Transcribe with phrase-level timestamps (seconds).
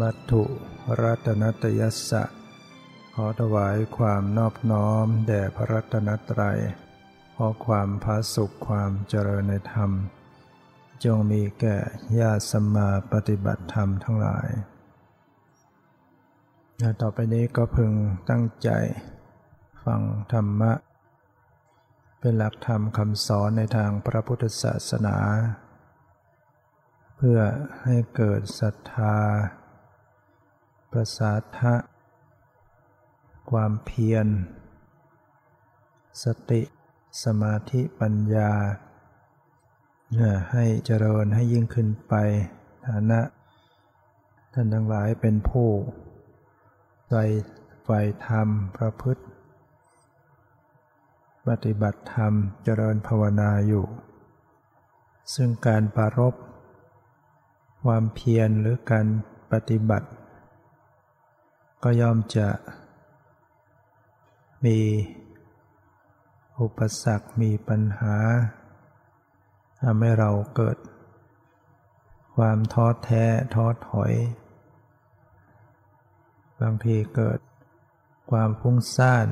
[0.00, 0.42] มัตถุ
[1.02, 2.24] รัตนตยัสสะ
[3.14, 6.58] ขอถวายความนอบน้อมแด่พระรัตนตรัย
[7.34, 9.90] ขอความพาสุขความเจริญในธรรม
[11.04, 11.78] จงมีแก่
[12.18, 14.48] ญาติสมมาปฏิบัติธรรมทั้งหลาย
[17.00, 17.92] ต่อไปนี้ก็พึง
[18.30, 18.70] ตั้งใจ
[19.84, 20.02] ฟัง
[20.32, 20.72] ธรรมะ
[22.20, 25.16] เป็นหลักธรรมคำสอนในทางพระพุทธศาสนา
[27.16, 27.38] เพื่อ
[27.84, 29.16] ให้เกิดศรัทธา
[30.96, 31.74] ประสาทะ
[33.50, 34.26] ความเพียร
[36.22, 36.62] สติ
[37.24, 38.52] สมาธิปัญญา
[40.52, 42.14] ให้เจริญให้ยิ่งขึ้นไป
[42.86, 43.20] ฐานะ
[44.52, 45.68] ท่านทั้งหลายเป็นผู้
[47.10, 47.14] ใจ
[47.84, 47.88] ไฟ
[48.26, 49.22] ธรรมประพฤติ
[51.48, 52.32] ปฏิบัติธรรม
[52.64, 53.84] เจริญภาวนาอยู่
[55.34, 56.34] ซึ่งการปารบ
[57.84, 59.06] ความเพียรหรือการ
[59.52, 60.08] ปฏิบัติ
[61.82, 62.48] ก็ย่อมจะ
[64.64, 64.78] มี
[66.60, 68.16] อุปสรรคมีปัญหา
[69.82, 70.78] ทำให้เราเกิด
[72.36, 73.24] ความท้อแท้
[73.54, 74.12] ท้อถอย
[76.60, 77.38] บางทีเกิด
[78.30, 79.28] ความฟุ้งซ่าน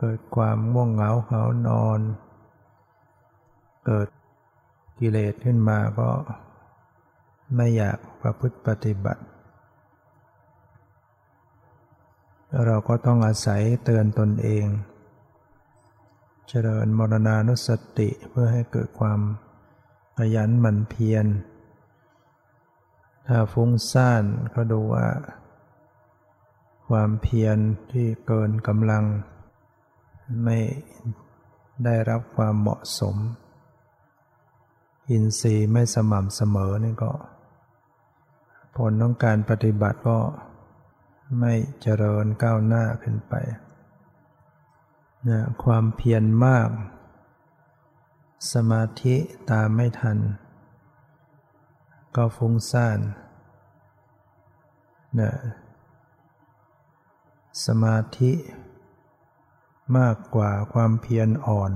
[0.00, 2.00] เกิดความง่วงเหงาเหานอน
[3.86, 4.08] เกิด
[4.98, 6.10] กิเลสขึ้นมาก็
[7.56, 9.22] ไม่อยากประพฤติปฏิบัติ
[12.66, 14.66] เราก็ต้องอาศัยเตือนตนเอง
[16.48, 17.68] เจริญมรณานุส
[17.98, 19.20] ติเพื่อให้เกิดความ
[20.18, 21.26] ขยันหมั่นเพียร
[23.26, 24.24] ถ้าฟุ้งซ่าน
[24.54, 25.08] ก็ดูว่า
[26.88, 27.58] ความเพียร
[27.92, 29.04] ที่เกินกำลัง
[30.44, 30.58] ไม่
[31.84, 33.16] ได้รับความเหมาะสม
[35.10, 37.12] อินทรีย์ไม่สม่ำเสมอนี่ก็
[38.76, 40.18] ผลของการปฏิบัติก็
[41.38, 43.34] ไม่เจริญก้าวหน้าขึ้นไป
[45.28, 46.68] นะความเพียรมาก
[48.52, 49.16] สมาธิ
[49.50, 50.18] ตามไม่ทัน
[52.16, 52.98] ก็ฟุ้งซ่าน
[55.20, 55.32] นะ
[57.66, 58.32] สมาธิ
[59.98, 61.72] มากกว่าความเพียรอ่อน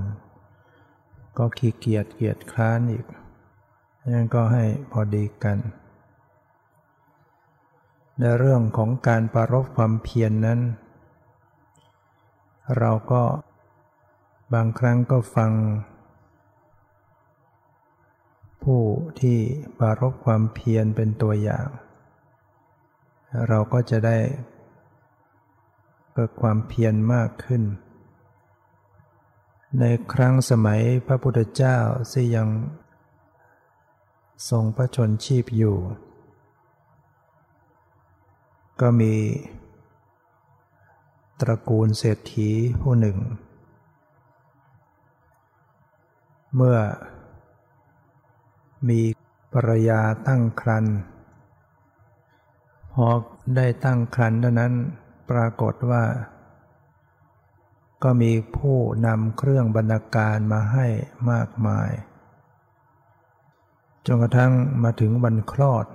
[1.38, 3.06] ก็ขี้เกียจเกียจคร้านอีก
[4.12, 5.58] นั่นก็ให้พอดีกัน
[8.20, 10.60] ในเรื่องของการปรารบความเพียรนนั้น
[12.78, 13.22] เราก็
[14.54, 15.52] บางครั้งก็ฟัง
[18.62, 18.82] ผู้
[19.20, 19.38] ที่
[19.78, 21.66] ปรารบความเพียรเป็นตัวอย่าง
[23.48, 24.18] เราก็จะได้
[26.12, 27.62] เกิดความเพียรมากขึ้น
[29.80, 31.78] ในครั้งสมัยพระพุทธเจ้า
[32.12, 32.48] ที่ยัง
[34.50, 35.76] ทรงพระชนชีพอยู่
[38.80, 39.14] ก็มี
[41.40, 42.50] ตระกูลเศรษฐี
[42.80, 43.18] ผู้หนึ่ง
[46.54, 46.78] เมื่อ
[48.88, 49.00] มี
[49.52, 50.96] ภรรยาตั้งครรภ์
[52.92, 53.06] พอ
[53.56, 54.72] ได้ตั้งครรภ์เท่านั้น
[55.30, 56.04] ปรากฏว่า
[58.02, 60.86] ก็มีผู้นำเครื่องบรรณาการมาให้
[61.30, 61.90] มากมาย
[64.06, 65.86] จนกระทั่งมาถึงวันคลอด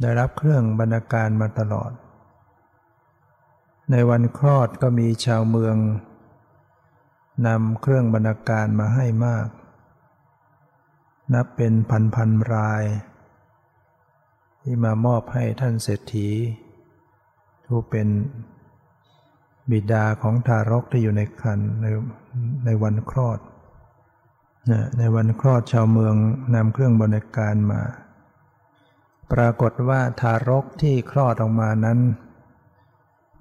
[0.00, 1.92] ได้รับเครื่องบรรณาการมาตลอด
[3.90, 5.76] ในวันคลอดก็มีชาวเมือง
[7.46, 9.48] นำเครื่องบรรณาการมาให้มาก
[11.34, 12.84] นับเป็นพันพันราย
[14.62, 16.28] ที่มามอบให้ท่านเศรษฐี
[17.66, 18.08] ผู้เป็น
[19.70, 21.86] บิดาของทารกที่อยู่ในครรภ์ใน
[22.64, 23.38] ในวันคลอด
[24.98, 26.14] ในวันคลอดชาวเมือง
[26.54, 27.80] นำเครื่องบรรณาการมา
[29.32, 31.98] ปรากฏว่าทารกที่คลอดออกมานั้น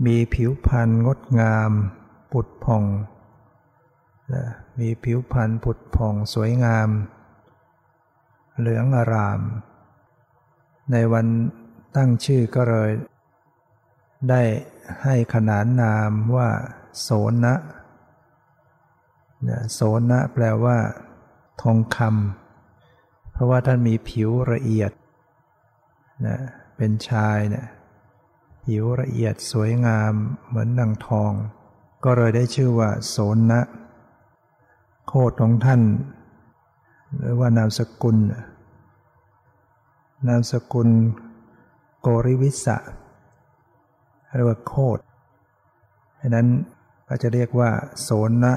[0.05, 1.71] มีผิวพรรณงดงาม
[2.31, 2.83] ปุดผ่อง
[4.79, 6.89] มีผิวพรรณผุดผ่องสวยงาม
[8.57, 9.39] เหลืองอาราม
[10.91, 11.25] ในวัน
[11.95, 12.91] ตั้งชื่อก็เลย
[14.29, 14.41] ได้
[15.03, 16.49] ให้ขนานนามว่า
[17.01, 17.09] โส
[17.43, 17.53] นะ
[19.73, 19.79] โส
[20.09, 20.77] นะแปลว่า
[21.61, 24.91] ทองคำเพราะว่าท่านมีผิวละเอียด
[26.25, 26.37] นะ
[26.77, 27.67] เป็นชายเนะี่ย
[28.63, 30.13] ผิวละเอียดสวยงาม
[30.47, 31.31] เหมือนดังทอง
[32.03, 33.61] ก็เลยได้ชื่อว่าโสนนะ
[35.07, 35.81] โคดของท่าน
[37.17, 38.17] หรือว่านามสกุล
[40.27, 40.89] นามสกุล
[42.01, 42.77] โกริวิสะ
[44.35, 44.99] เรียกว่าโคด
[46.19, 46.47] ดังนั้น
[47.07, 47.69] ก็จะเรียกว่า
[48.01, 48.09] โส
[48.43, 48.53] นะ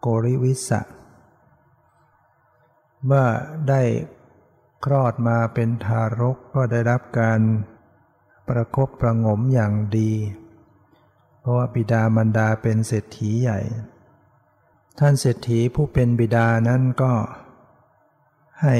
[0.00, 0.80] โกริวิสะ
[3.04, 3.26] เมื่อ
[3.68, 3.80] ได้
[4.84, 7.40] คลอดมาเป็นทารกก็ได้รับการ
[8.48, 10.12] ประคบประงมอย่างดี
[11.40, 13.60] เพราะว่าบิดามารดาเป็นเศรษฐีใหญ่
[14.98, 17.12] ท่านเศรษฐีผู้เป็นบิดานั้นก็
[18.62, 18.76] ให้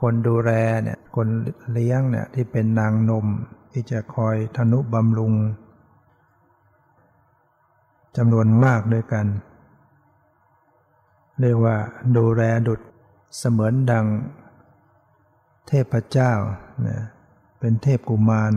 [0.00, 0.50] คนดูแล
[0.82, 1.28] เนี่ยคน
[1.72, 3.26] เลี้ยงเนี่ยที่เป็นนางนม
[3.72, 5.34] ที่จะคอยทนุบำรุง
[8.16, 9.26] จำนวนมากด้วยกัน
[11.40, 11.76] เรียกว่า
[12.16, 12.80] ดูแลดุด
[13.38, 14.06] เสมือนดัง
[15.68, 16.32] เทพเจ้า
[16.82, 17.02] เนี่ย
[17.58, 18.54] เป็นเทพกุมาร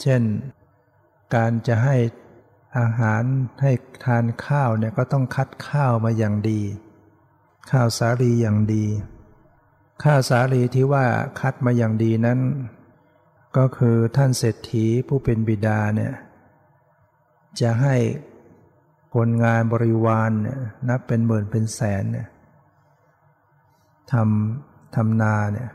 [0.00, 0.22] เช่น
[1.34, 1.96] การจะให้
[2.78, 3.22] อาหาร
[3.62, 3.72] ให้
[4.04, 6.60] ทานข้าวเนี่ยก็ต้องคัดข้าวมาอย่างดี
[7.70, 8.84] ข้าวสาลีอย่างดี
[10.04, 11.06] ข้าวสาลีที่ว่า
[11.40, 12.40] คัดมาอย่างดีนั้น
[13.56, 16.12] ก็คือท่านเศรษฐีผู้เป็นบิดาเนี่ย
[17.60, 17.96] จะให้
[19.14, 20.58] คนงานบริวารเนี่ย
[20.88, 22.26] นับเป็นหมื่นเป็นแสนเนี่ย
[24.12, 25.70] ทำทำนาเนี่ย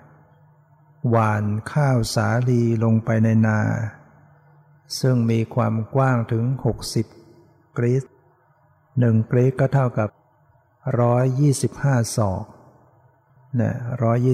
[1.09, 3.59] หวานข้าวสาลีลงไปในนา
[4.99, 6.43] ซึ่งมีความกว้างถึง
[7.11, 8.03] 60 กรีซ
[8.99, 10.09] หนึ่งกรีซก็เท่ากับ
[11.31, 12.45] 125 ศอก
[13.55, 13.75] เนี่ย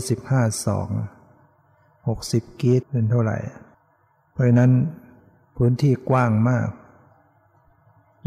[0.02, 0.88] 125 ศอก
[1.78, 3.38] 60 กรีซเป็นเท่าไหร่
[4.32, 4.72] เพราะนั้น
[5.56, 6.70] พื้นที่กว้างมาก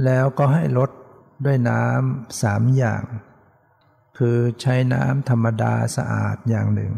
[0.04, 0.90] แล้วก็ให้ลด
[1.44, 3.02] ด้วยน้ำสามอย่าง
[4.22, 6.92] คือใช้น้ำธรรมดาสะอาดอย่างหนึ่ง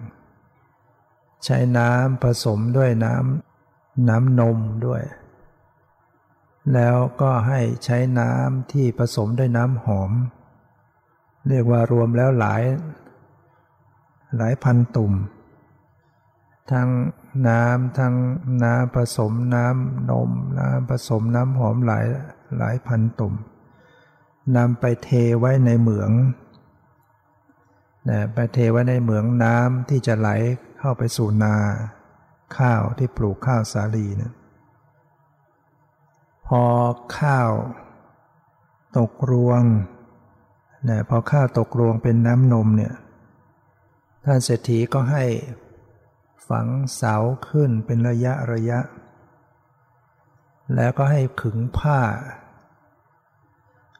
[1.44, 5.02] ใช้น้ำผสมด้วยน้ำน้ำนมด้วย
[6.74, 10.10] แล้วก็ให้ใช้น้ำที่ผสมด้วยน้ำหอม
[11.48, 12.62] เรียกว่ารวมแล้วหลาย
[14.36, 15.12] หลายพันตุ่ม
[16.72, 16.88] ทั้ง
[17.48, 18.14] น้ำทั้ง
[18.64, 22.06] น้ำผสมน้ำนม น้ำผสมน้ำหอมหลาย
[22.58, 23.34] หลายพันตุ่ม
[24.56, 25.08] นำไปเท
[25.38, 26.10] ไว้ในเหมือง
[28.10, 30.28] นะไปเทไว้ในเหมืองน้ำที่จะไหล
[30.78, 31.56] เข้าไปสู่นา
[32.58, 34.32] ข้าวที่ปลูกข้าวสาลีนะ
[36.46, 36.62] พอ
[37.18, 37.50] ข้าว
[38.98, 39.62] ตกรวง
[40.88, 42.94] นะพอข้าวตกรวงเป็นน้ำนมเนี่ย
[44.24, 45.24] ท่านเศรษฐีก็ให้
[46.48, 46.66] ฝัง
[46.96, 47.14] เสา
[47.48, 48.80] ขึ้นเป็นระยะระยะ
[50.74, 52.00] แล้วก็ให้ขึงผ้า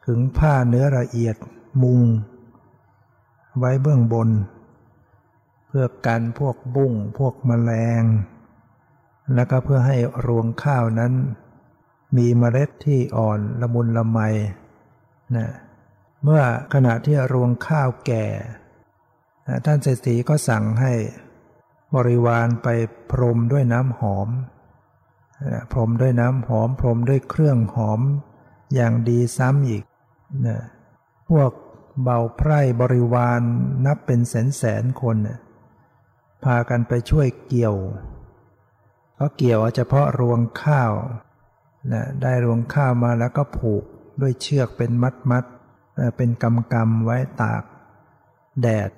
[0.05, 1.35] ขึงผ้าเนื้อละเอียด
[1.83, 2.03] มุง
[3.59, 4.29] ไว้เบื้องบน
[5.67, 7.71] เพื่อกันพวกบุ้งพวกมแมล
[8.01, 8.03] ง
[9.35, 9.97] แล้วก็เพื่อให้
[10.27, 11.13] รวงข้าวนั้น
[12.17, 14.19] มีเมล็ดที่อ่อนละมุนละไม
[15.35, 15.47] นะ
[16.23, 16.41] เมื่อ
[16.73, 18.25] ขณะที่รวงข้าวแก่
[19.65, 20.93] ท่านเศรษฐีก็สั่งให้
[21.95, 22.67] บริวารไป
[23.11, 24.29] พรมด้วยน้ำหอม
[25.71, 28.01] พรมด้วยน้ำหอม พรมด้วยเครื่องหอม
[28.75, 29.83] อย่างดีซ้ำอีก
[30.47, 30.59] นะ
[31.29, 31.51] พวก
[32.01, 33.41] เบาไพร่บริวาร
[33.85, 35.39] นับเป็นแสนแสนคนนะ
[36.43, 37.75] พากันไปช่วยเกี่ยว
[39.19, 40.93] ก็เกี่ยวเฉพาะรวงข้าว
[41.91, 43.83] นะได้รวงข้าวมาแล้วก็ผูก
[44.21, 45.45] ด้วยเชือกเป็นมัดมัด
[46.17, 47.63] เป็นกำกำไว้ตาก
[48.61, 48.91] แดด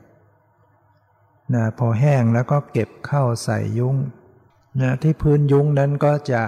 [1.53, 3.95] นะพอแห้งแล้วก็เก็บเข้าใส่ยุ้ง
[4.81, 6.43] นะที่พื้นยุ้งนั้นก็จะ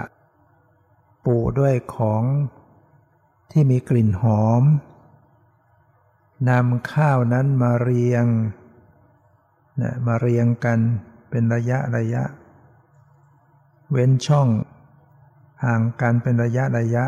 [1.26, 2.24] ปูด้วยของ
[3.52, 4.64] ที่มีกลิ่นหอม
[6.50, 8.26] นำข้าวนั้นมาเรียง
[9.82, 10.80] นะมาเรียงกัน
[11.30, 12.24] เป็นระยะระยะ
[13.92, 14.48] เว้นช่อง
[15.64, 17.06] ห่างกันเป็นระยะระยะ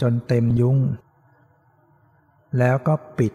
[0.00, 0.78] จนเต็มยุ้ง
[2.58, 3.32] แล้วก็ปิด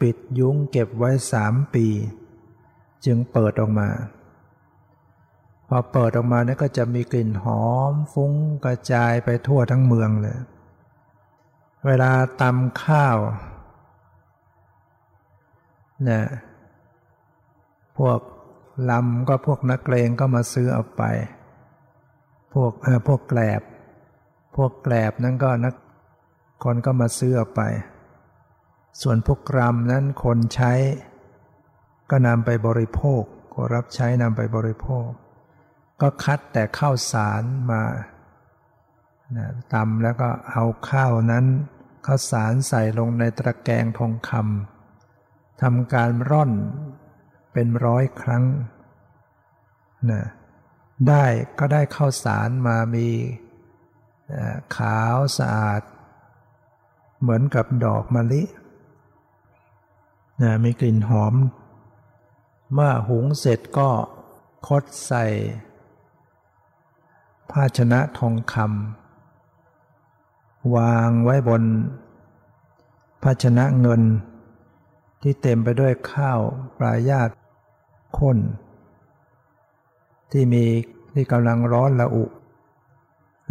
[0.00, 1.86] ปิดยุ้งเก็บไว้สามปี
[3.04, 3.88] จึงเปิดออกมา
[5.68, 8.32] พอเปิดออกมาเนี่ยก็จะมีกลิ่นหอมฟุ้ง
[8.64, 10.38] กระจายไปทั่วทั้งเมืองเลย
[11.86, 13.16] เวลาตำข้าว
[16.08, 16.24] นี่ย
[17.98, 18.20] พวก
[18.90, 21.02] ลำก็พวกนักเลงก็มาซื้อเอาไป
[22.54, 23.62] พวกเออพวกแกลบ
[24.56, 25.74] พวกแกลบนั้นก็นัก
[26.64, 27.62] คนก็มาซื้อเอาไป
[29.02, 30.72] ส่วนพวกกรำนั้นคนใช้
[32.10, 33.22] ก็นำไปบริโภค
[33.54, 35.08] ก็รับใช้นำไปบริโภค
[36.00, 37.82] ก็คัดแต่ข้าวสารมา
[39.36, 41.46] นะตำแล้วก็เอาข้าวนั้น
[42.06, 44.69] ข้าวสารใส่ลงในตะแกรงทองคำ
[45.62, 46.52] ทำการร่อน
[47.52, 48.44] เป็นร้อยครั้ง
[50.10, 50.22] นะ
[51.08, 51.24] ได้
[51.58, 53.08] ก็ได้ข้าวสารมามี
[54.76, 55.82] ขาวสะอาด
[57.20, 58.42] เหมือนกับดอกมะลิ
[60.42, 61.34] นะมีกลิ่นหอม
[62.72, 63.90] เมื่อหุงเสร็จก็
[64.66, 65.24] คดใส่
[67.50, 71.62] ภาชนะทองคำวางไว้บน
[73.22, 74.02] ภาชนะเงิน
[75.22, 76.40] ที่เต็มไปด้วยข้าว
[76.78, 77.30] ปลายาต
[78.18, 78.38] ข้น
[80.32, 80.64] ที่มี
[81.12, 82.24] ที่กำลังร้อนละอุ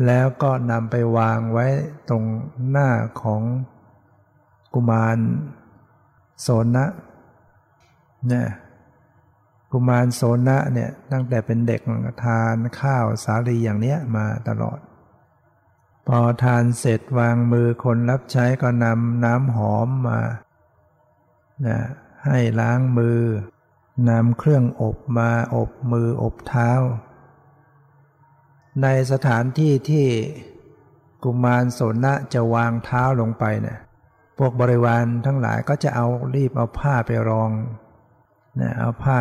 [0.05, 1.67] แล้วก็นำไปวางไว้
[2.09, 2.23] ตรง
[2.69, 2.89] หน้า
[3.21, 3.41] ของ
[4.73, 5.17] กุมาร
[6.41, 6.85] โสนะ
[8.27, 8.47] เนี่ย
[9.71, 11.81] กุมารโสนะเนี่ยตั้งแต่เป็นเด็ก
[12.23, 14.79] ทานข้าวสาลีอย่างเนี้ยมาตลอด
[16.07, 20.19] พอทานเสร็จวางมือคนรับใช้ก็นำน้ำหอมมา
[21.67, 21.77] นะ
[22.25, 23.19] ให้ล้างมือ
[24.09, 26.71] นำเครื่องอบมาอบมืออบเท้า
[28.81, 30.07] ในสถานที่ที่
[31.23, 33.79] กุมารสนะจะวางเท้าลงไปเนี่ย
[34.37, 37.51] พวกบริวารทั้งหลายก็จะเอารีบเอาผ้าไปรอง
[38.61, 39.19] นะเอาผ้า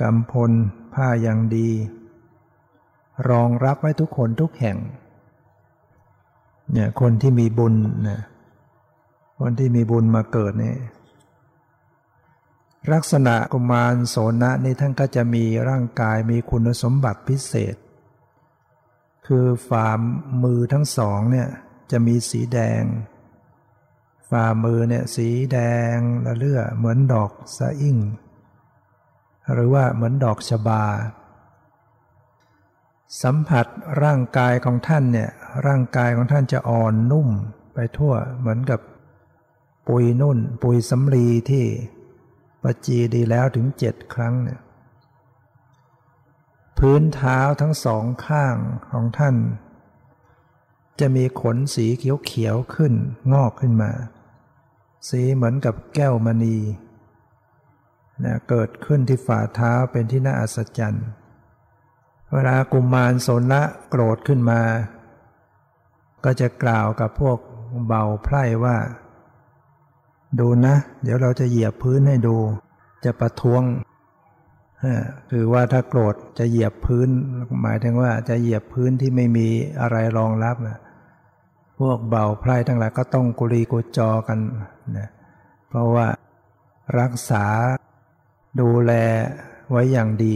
[0.00, 0.50] กำพล
[0.94, 1.70] ผ้าอย่างดี
[3.30, 4.78] รองรับไว้ทุกคนทุกแห่ง
[6.72, 7.74] เนี่ยคนที่มีบุญ
[8.08, 8.20] นะ
[9.44, 10.76] คนที่มีบุญมาเกิดนี่
[12.92, 17.76] ลักษณะกุมารโสนะนี่ท่านก็จะมีร่างกายมีคุณสมบัติพิเศษ
[19.26, 19.88] คือฝ่า
[20.42, 21.48] มือทั้งสองเนี่ย
[21.90, 22.82] จะมีสีแดง
[24.30, 25.58] ฝ่ามือเนี่ยสีแด
[25.94, 25.96] ง
[26.26, 27.98] ละเลือเหมือนดอกสะอิ่ง
[29.52, 30.84] หรือว่าเหมือนดอกชบา
[33.22, 33.66] สัมผัส
[34.02, 35.30] ร่างกายของท่านเนี่ย
[35.66, 37.28] ร่างกายของท่านจะอ่อนนุ่ม
[37.74, 38.80] ไปทั่วเหมือนกับ
[39.88, 41.64] ปุยนุ่น ปุยสำลีที่
[42.62, 44.60] ประจีดีแล้วถึงเจ็ดครั้งเนี่ย
[46.78, 48.56] พื้นเท้าทั้งสองข้าง
[48.90, 49.36] ของท่าน
[51.00, 52.94] จะมีขนสีเขียวๆขึ้น
[53.32, 53.92] งอกขึ้นมา
[55.08, 56.56] สีเหมือนกับแก้วมณี
[58.24, 61.06] นะเกิดขึ้นที่ฝ่าเท้าเป็นที่น่าอัศจรรย์
[62.32, 64.62] เวลากุมารสนละโกรธขึ้นมา
[66.24, 67.38] ก็จะกล่าวกับพวก
[67.86, 68.76] เบาไพร่ว่า
[70.40, 72.36] ดูนะ เดี๋ยวเราจะเหยียบพื้นให้ดู
[73.04, 73.62] จะประท้วง
[75.30, 77.08] คือว่าถ้าโกรธจะเหยียบพื้น
[77.62, 79.48] หมายถึงว่าจะเหยียบพื้นที่ไม่มี
[79.80, 80.56] อะไรรองรับ
[81.78, 84.38] พวกเบาไพร่ทั้งหลายก็ต้องกุลีกุจอกัน
[84.98, 85.08] นะ
[85.68, 86.06] เพราะว่า
[87.00, 87.44] รักษา
[88.60, 88.92] ดูแล
[89.70, 90.34] ไว้อย่างดี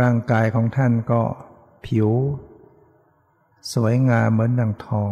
[0.00, 1.22] ร่างกายของท่านก็
[1.86, 2.10] ผิว
[3.74, 5.10] สวยงามเหมือนดังทอง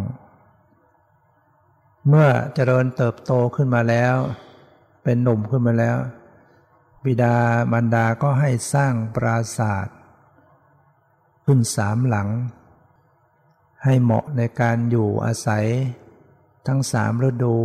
[2.09, 4.17] เมื่อเจริญเติบโตขึ้นมาแล้ว
[5.03, 5.97] เป็นหนุ่มขึ้นมาแล้ว
[7.05, 7.37] บิดา
[7.73, 9.99] มารดาก็ให้สร้างปราศาสตร์
[11.45, 12.29] ขึ้นสามหลัง
[13.85, 15.67] ให้เหมาะในการอยู่อาศัย
[16.67, 17.57] ทั้งสามฤดู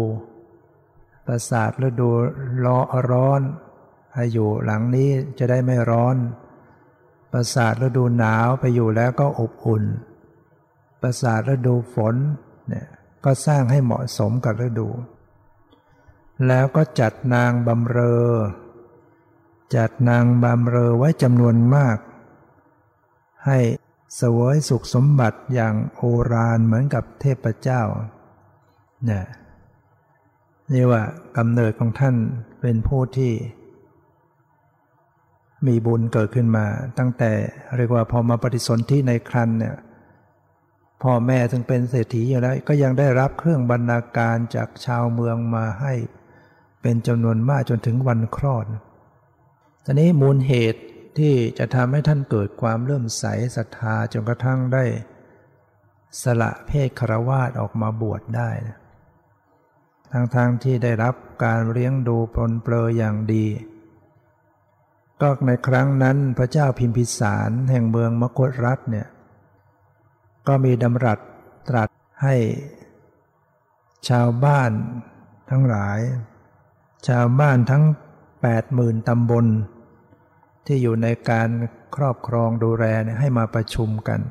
[1.26, 2.10] ปราสาทฤดู
[2.66, 2.80] ร้อ
[3.12, 3.42] ร้อน
[4.14, 6.16] ให้อยู่หลังนี้จะได้ไม่ร้อน
[7.32, 9.84] ปราสาทฤดูหนาวไปอยู่แล้วก็อบอุ่น
[11.02, 12.16] ปราสาทฤดูฝน
[12.70, 12.88] เนี่ย
[13.26, 14.90] ก็สร้างให้เหมาะสมกับฤดู
[16.48, 18.30] แล้วก็จัดนางบำเรอ
[19.76, 21.98] จัดนางบำเรอไว้จำนวนมาก
[23.46, 23.60] ให้
[24.20, 27.82] สวยสุขสมบัติอย่างโอรานเหมือนกับเทพเจ้า
[29.06, 29.26] เนี่ย
[30.74, 31.04] นี่ว่า
[31.38, 32.16] กำเนิดของท่าน
[32.62, 33.34] เป็นผู้ที่
[35.68, 36.66] มีบุญเกิดขึ้นมา
[36.98, 37.32] ตั้งแต่
[37.78, 39.76] เรียกว่าพอมาปฏิสนธิในครันเนี่ย
[41.04, 45.94] พ่อแม่ถึงเป็นเศรษฐีอยู่แล้ว ก็ยังได้รับเครื่องบรรณาการจากชาวเมืองมาให้
[46.82, 48.66] เป็นจำนวนมากจนถึงวันคลอด
[49.86, 50.82] ตอนนี้มูลเหตุ
[51.18, 53.26] ที่จะทำให้ท่านเกิดความเริ่มใส
[53.56, 54.84] ศรัทธาจนกระทั่งได้
[56.22, 58.50] สละเพศครวาสออกมาบวชได้
[60.12, 63.46] ทั้งๆทที่ได้รับการเลี้ยงดูปลนเปลืออย่างดี
[65.22, 69.08] ก็ในครั้งนั้นพระเจ้าพิมพิสารแห่งเมืองมคตรัฐเนี่ย
[70.48, 71.20] ก็มีดำรัส
[71.68, 71.90] ตรัส
[72.24, 72.36] ให้
[74.10, 74.72] ชาวบ้าน
[75.50, 76.00] ทั้งหลาย
[77.08, 77.84] ชาวบ้านทั้ง
[78.42, 79.46] แปดหมื่นตำบล
[80.66, 81.50] ที่อยู่ในการ
[81.96, 82.86] ครอบครองดูแล
[83.20, 84.22] ให้มาประชุมกัน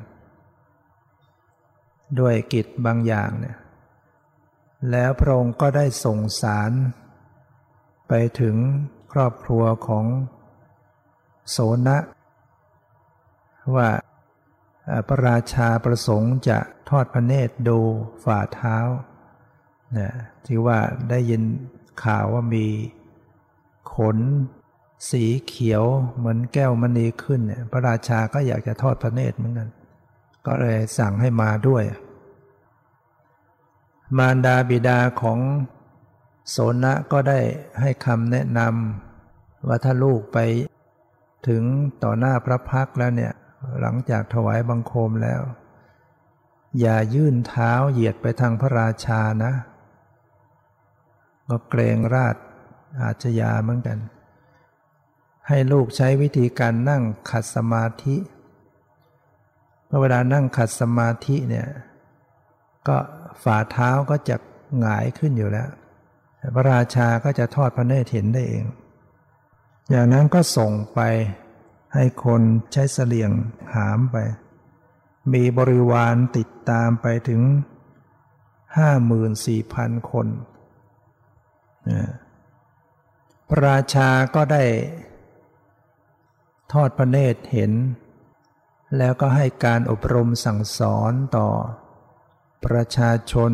[2.19, 3.57] ด้วยกิจบางอย่างเนี่ย
[4.91, 6.71] แล้วพระองค์ก็ได้ส่งสาร
[8.07, 8.55] ไปถึง
[9.11, 10.05] ครอบครัวของ
[11.49, 11.97] โสนะ
[13.75, 13.89] ว่า
[15.07, 17.79] พระราชาประสงค์จะทอดพระเนตรดู
[18.23, 18.77] ฝ่าเท้า
[19.97, 20.11] นะ
[20.45, 20.79] ที่ว่า
[21.09, 21.41] ได้ยิน
[22.03, 22.65] ข่าวว่ามี
[23.95, 24.17] ขน
[25.11, 25.83] สีเขียว
[26.17, 29.69] เหมือนแก้วมณีขึ้นเนี่ยพระราชาก็อยากจะทอดพระเนตรเหมือนกัน
[30.45, 31.83] ก็เลยสั่งให้มาด้วย
[34.17, 35.39] มารดาบิดาของ
[36.49, 37.39] โสนะก็ได้
[37.81, 40.37] ให้คำแนะนำว่าถ้าลูกไป
[41.47, 41.63] ถึง
[42.03, 43.33] ต่อหน้าพระพักแล้วเนี่ย
[43.81, 45.41] หลังจากถวายบังคมแล้ว
[46.79, 49.53] อย่ายื่นเท้าเหยียดไปทางพระราชานะ
[51.49, 52.35] ก็เกรงราช
[53.01, 53.99] อาชญาเหมือนกัน
[55.47, 58.17] ให้ลูกใช้วิธีการนั่งขัดสมาธิ
[59.85, 61.67] เมื่อเวลานั่งขัดสมาธิเนี่ย
[62.87, 62.97] ก็
[63.43, 64.35] ฝ่าเท้าก็จะ
[64.79, 65.69] หงายขึ้นอยู่แล้ว
[66.55, 68.65] พระราชาก็จะทอดพระเนตรเห็นได้เอง
[69.89, 70.99] อย่างนั้นก็ส่งไป
[71.93, 72.41] ให้คน
[72.73, 73.31] ใช้เสลียง
[73.75, 74.17] หามไป
[75.33, 77.41] มีบริวารติดตามไปถึง
[78.77, 80.27] ห้าหมื่นสี่พันคน
[83.49, 84.63] พระราชาก็ได้
[86.71, 87.71] ทอดพระเนตรเห็น
[88.97, 91.47] แล้วก็ให้การอบรมสั่งสอนต่อ
[92.65, 93.51] ประชาชน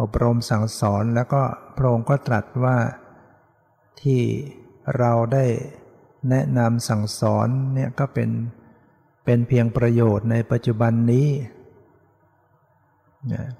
[0.00, 1.42] อบรมสั่งสอนแล้วก็
[1.76, 2.78] พระองค์ก็ตรัสว่า
[4.02, 4.22] ที่
[4.96, 5.44] เราได้
[6.30, 8.30] แนะนำสั่งสอนเนี่ยก็เป็น
[9.24, 11.28] เป็นเพียงประโยชน์ในปัจจุบันนี้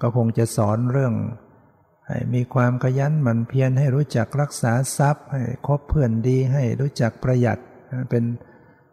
[0.00, 1.14] ก็คงจะสอนเรื่อง
[2.06, 7.58] ให้มีความขยันหมั่นเพียรให้รู้จักรักษาทรัพย์ ให้คบเพื่อนดีให้รู้จักประหยัด
[8.11, 8.25] เป็น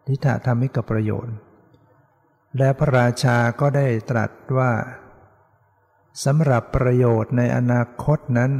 [0.08, 1.36] ทิฏฐธรรมิกประโยชน์
[2.58, 4.72] และพระราชาก็ได้ตรัสว่า
[6.26, 8.52] สำหรับประโยชน์ในอนาคตนั้น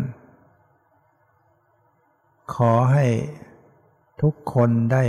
[2.56, 3.06] ขอให้
[4.22, 5.06] ทุกคนได้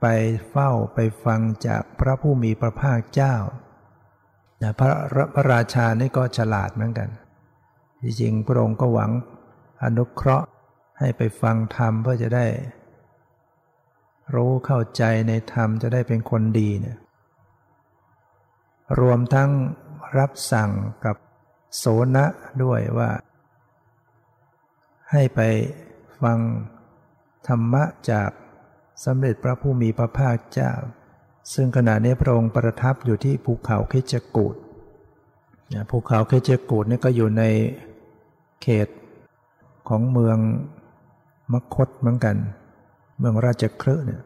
[0.00, 0.06] ไป
[0.50, 3.34] เฝ้าไปฟังจากพระผู้มีพระภาคเจ้า
[4.80, 4.92] พระ
[5.34, 7.08] พระราชานี่ก็ฉลาดเหมือนกัน
[8.02, 9.10] จริงๆพระองค์ก็หวัง
[9.82, 10.46] อนุเคราะห์
[10.98, 12.46] ให้ไปฟังธรรมเพื่อจะได้
[14.34, 16.98] รู้เข้าใจในธรรมจะได้เป็นคนดีเนี่ย
[19.00, 19.50] รวมทั้ง
[20.18, 20.70] รับสั่ง
[21.04, 21.16] กับ
[21.76, 21.84] โส
[22.16, 22.24] นะ
[22.62, 23.10] ด้วยว่า
[25.10, 25.40] ให้ไป
[26.22, 26.38] ฟัง
[27.48, 28.30] ธรรมะจาก
[29.04, 30.72] สำเร็จพระผู้มีพระภาคเจ้า
[31.54, 34.56] ซึ่งขณะนี้พระองค์ประทับอยู่ที่ภูเขาเคจกูด
[35.90, 37.42] ภูเขาเคจกูดนี่ก็อยู่ใน
[38.62, 38.88] เขต
[39.88, 40.38] ของเมือง
[41.52, 42.36] มคตเหมือนกัน
[43.18, 44.22] เมืองราชครืเนี่ย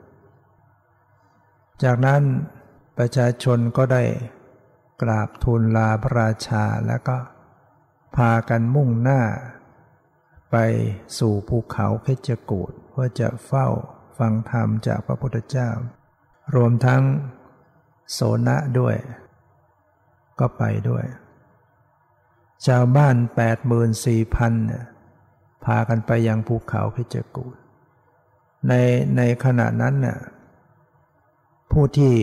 [1.82, 2.22] จากนั้น
[2.98, 4.02] ประชาชนก็ได้
[5.02, 7.16] กราบทูลลาพระราชาแล้วก็
[8.16, 9.20] พากันมุ่งหน้า
[10.50, 10.56] ไป
[11.18, 13.66] สู่ภูเขาเพชรกูด เพื่อจะเฝ้า
[14.18, 15.70] ฟังธรรมจากพระพุทธเจ้า
[16.54, 17.02] รวมทั้ง
[18.12, 18.96] โสนะด้วย
[20.38, 21.04] ก็ไปด้วย
[22.66, 24.52] ชาวบ้านแปดหมื่นสี่พัน
[25.64, 27.56] พากันไปยังภูเขาเพชรกูด
[28.68, 28.72] ใน
[29.16, 30.18] ในขณะนั้นน่ย
[31.70, 32.14] ผู้ที่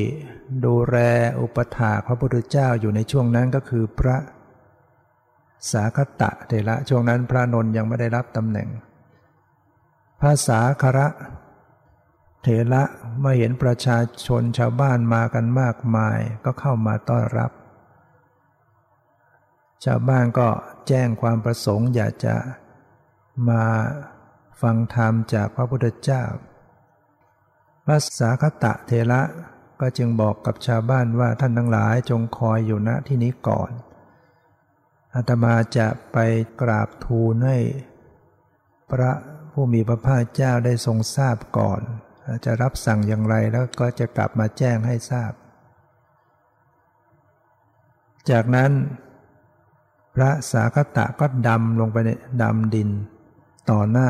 [0.66, 0.98] ดูแล
[1.42, 4.18] อุปถาพระพุทธเจ้าอยู่ในช่วงนั้นก็คือพระ
[5.72, 8.68] สาคตะเถระช่วงนั้นพระนนยังไม่ได้รับตำแหน่ง
[10.22, 11.08] ภาษาคระ
[12.42, 12.84] เถระ
[13.20, 17.52] เมื่อเห็นประชาชนชาวบ้านมากันมากมายก็เข้ามาต้อนรับ
[19.86, 20.50] ชาวบ้านก็
[20.88, 22.36] แจ้งความประสงค์อยากจะ
[23.50, 23.64] มา
[24.62, 26.24] ฟังธรรมจากพระพุทธเจ้า
[27.88, 29.22] ภาษาคตะเทระ
[29.82, 33.72] ก็จึงบอกกับชาวบ้านว่าท่านทั้งหลายจงคอยอยู่ณที่นี้ก่อน
[35.14, 36.18] อาตมาจะไป
[36.62, 37.58] กราบทูลให้
[38.92, 39.12] พระ
[39.62, 41.82] ผู้มีพระภาคเจ้าได้ทรงทราบก่อน
[42.46, 45.32] จะรับสั่งอย่างไรแล้วก็จะกลับมาแจ้งให้ทราบ
[48.30, 48.72] จากนั้น
[50.16, 52.10] พระสาคตะก็ดำลงไปใน
[52.44, 52.90] ดำดิน
[53.70, 54.10] ต่อหน้า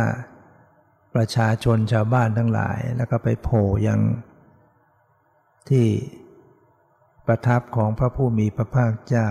[1.16, 4.02] ประชาชนชาวบ้านทั้งหลาย แล้วก็ไปโผล่ยัง
[5.70, 5.88] ที่
[7.28, 9.28] ประทับของพระผู้มีพระภาคเจ้า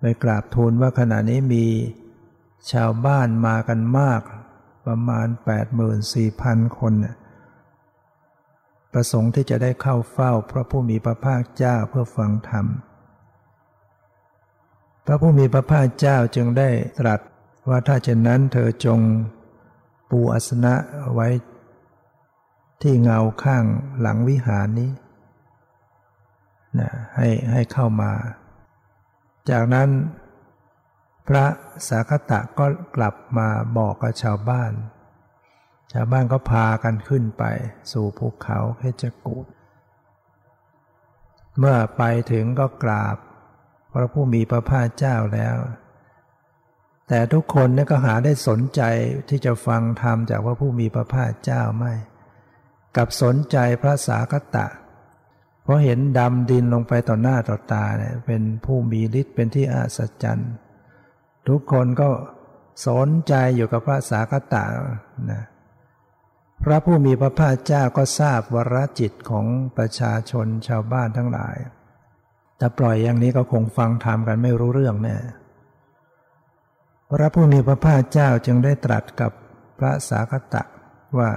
[0.00, 1.66] ไปกราบทูลว่าขณะนี้มี
[2.72, 4.22] ชาวบ้านมากันมาก
[4.86, 5.26] ประมาณ
[6.02, 6.92] 84,000 คน
[8.92, 12.66] ประสงค์ที่จะได้เข้าเฝ้าพระผู้มีพระภาคเจ้าเพื่อฟังธรรม
[15.06, 17.20] พระผู้มีพระภาคเจ้าจึงได้ตรัส
[17.68, 19.00] ว่าถ้าเช่นนั้นเธอจง
[20.10, 20.74] ปูอัสนะ
[21.14, 21.28] ไว้
[22.82, 23.64] ที่เงาข้าง
[24.00, 24.90] หลังวิหารนี้
[26.78, 28.12] นะให้ให้เข้ามา
[29.50, 29.88] จากนั้น
[31.28, 31.44] พระ
[31.88, 34.72] สาคตะก็กลับมาบอกกับชาวบ้าน
[35.92, 37.44] ชาวบ้านก็พากันขึ้นไป
[37.92, 39.46] สู่ภูเขาเพชรกูด
[41.58, 43.16] เมื่อไปถึงก็กราบ
[43.92, 45.56] พระผู้มีพระภาคเจ้าแล้ว
[47.08, 48.82] แต่ทุกคนนี่ก็หาได้สนใจ
[49.28, 51.94] ที่จะฟังธรรมจากพระผู้มีพระภาคเจ้าไม่
[52.96, 54.66] กับสนใจพระสาคตะ
[55.62, 60.52] เพราะเห็นดำดินลงไปต่อหน้าต่อตาเนี่ยเป็นผู้มีฤทธิ์เป็นที่อัศจรรย์
[61.48, 62.10] ทุกคนก็
[62.86, 64.64] สนใจอยู่กับพระสาคตะ
[65.32, 65.42] นะ
[66.62, 71.56] พระผู้มีพระภาคเจ้าก็ทราบวรจิตของประชาชนชาวบ้านทั้งหลาย
[72.58, 75.16] แต่ปล่อยอย่างนี้ก็คงฟังธรรมกันไม่รู้เรื่องแน่
[77.10, 79.32] พระผู้มีพระภาคเจ้าจึงได้ตรัสกับ
[79.78, 80.62] พระสาคตะ
[81.18, 81.30] ว่า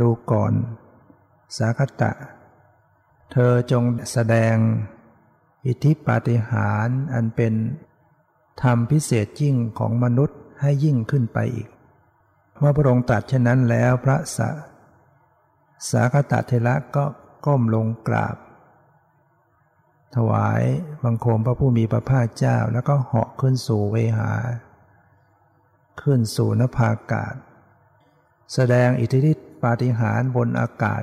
[0.00, 0.52] ดูก่อน
[1.58, 2.10] สาคตะ
[3.32, 4.56] เธอจงแสดง
[5.66, 7.52] อิทธิปาฏิหาริย์อันเป็น
[8.62, 11.68] ธรรมพิเศษยิ่งของมนุษย์ให้ยิ่งขึ้นไปอีก
[12.58, 14.50] เมื่อพระองค์ตรัสเช่นนั้นแล้วพระสา
[15.90, 17.04] สาคตะเทระก็
[17.46, 18.36] ก้มลงกราบ
[20.16, 20.62] ถวาย
[21.04, 24.32] บังคมพระผู้มีพระภาคเจ้าแล้วก็เหาะขึ้นสู่เวหา
[26.02, 27.34] ขึ้นสู่นภาอากาศ
[28.52, 31.02] แสดงอิทธิฤทธิปาฏิหาริย์บนอากาศ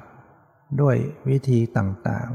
[0.82, 0.98] ด้วย
[1.30, 2.30] วิธีต่าง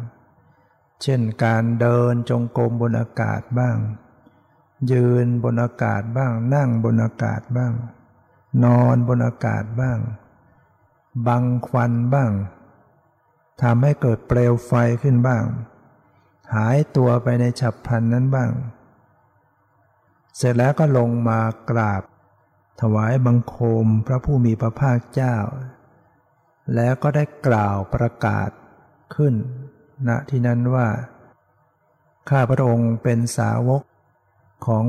[0.48, 3.76] ๆ เช่นการเดินจงกรมบนอากาศบ้าง
[4.92, 7.72] ยืนบนอากาศบ้าง นั่งบนอากาศบ้าง
[8.64, 9.98] นอนบนอากาศบ้าง
[11.26, 12.30] บังควันบ้าง
[13.62, 15.44] ทำให้เกิดเปลวไฟขึ้นบ้าง
[16.54, 18.50] หายตัวไปในฉับพลันนั้นบ้าง
[20.36, 22.02] เสร็จแล้วก็ลงมากราบ
[22.80, 25.36] ถวายบังคมพระผู้มีพระภาคเจ้า
[26.74, 28.50] แล้วก็ได้กล่าวประกาศ
[29.14, 29.34] ขึ้น
[30.08, 30.88] ณที่นั้นว่า
[32.30, 33.82] ข้าพระองค์เป็นสาวก
[34.66, 34.84] ของ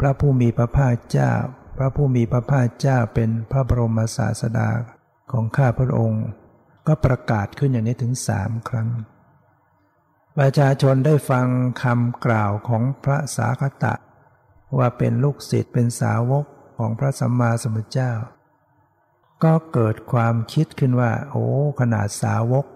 [0.00, 1.32] พระผู้มีพระภาคเจ้า
[1.76, 4.68] พระผู้มีพระภาคเจ้าเป็นพระบรมศาสดา
[5.32, 6.26] ของข้าพระองค์
[6.86, 8.88] ก็ประกาศขึ้นอย่างนี้ถึงสามครั้ง
[10.38, 11.46] ประชาชนได้ฟัง
[11.82, 13.94] คำกล่าวของพระสาคตะ
[14.78, 16.44] ว่าเป็นลูกศิษย์เป็นสาวก
[16.78, 18.12] ของพระสัมมาสัมพุทธเจ้า
[19.44, 21.46] ก็เกิดความคิดขึ้นว่า โอ้
[21.80, 22.66] ขนาดสาวก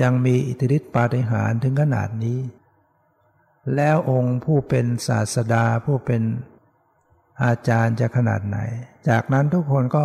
[0.00, 2.38] ยังมีอิทธิฤทธิปาฏิหาริย์ถึงขนาดนี้
[3.76, 6.22] แล้วองค์ผู้เป็นศาสดาผู้เป็น
[7.44, 8.58] อาจารย์จะขนาดไหน
[9.08, 10.04] จากนั้นทุกคนก็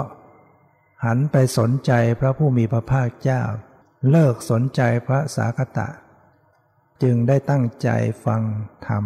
[1.05, 3.41] หันไปสนใจพระผู้มีพระภาคเจ้า
[4.09, 5.87] เลิกสนใจพระสาคตะ
[7.03, 7.89] จึงได้ตั้งใจ
[8.25, 8.41] ฟัง
[8.87, 9.03] ธรรม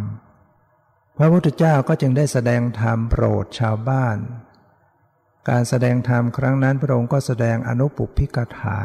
[1.18, 4.18] พระพุทธเจ้าก็จึงได้แสดงธรรมโปรดชาวบ้าน
[5.50, 8.80] การแสดงธรรมครั้งนั้นพระองค์ก็แสดงอนุปุพิกถา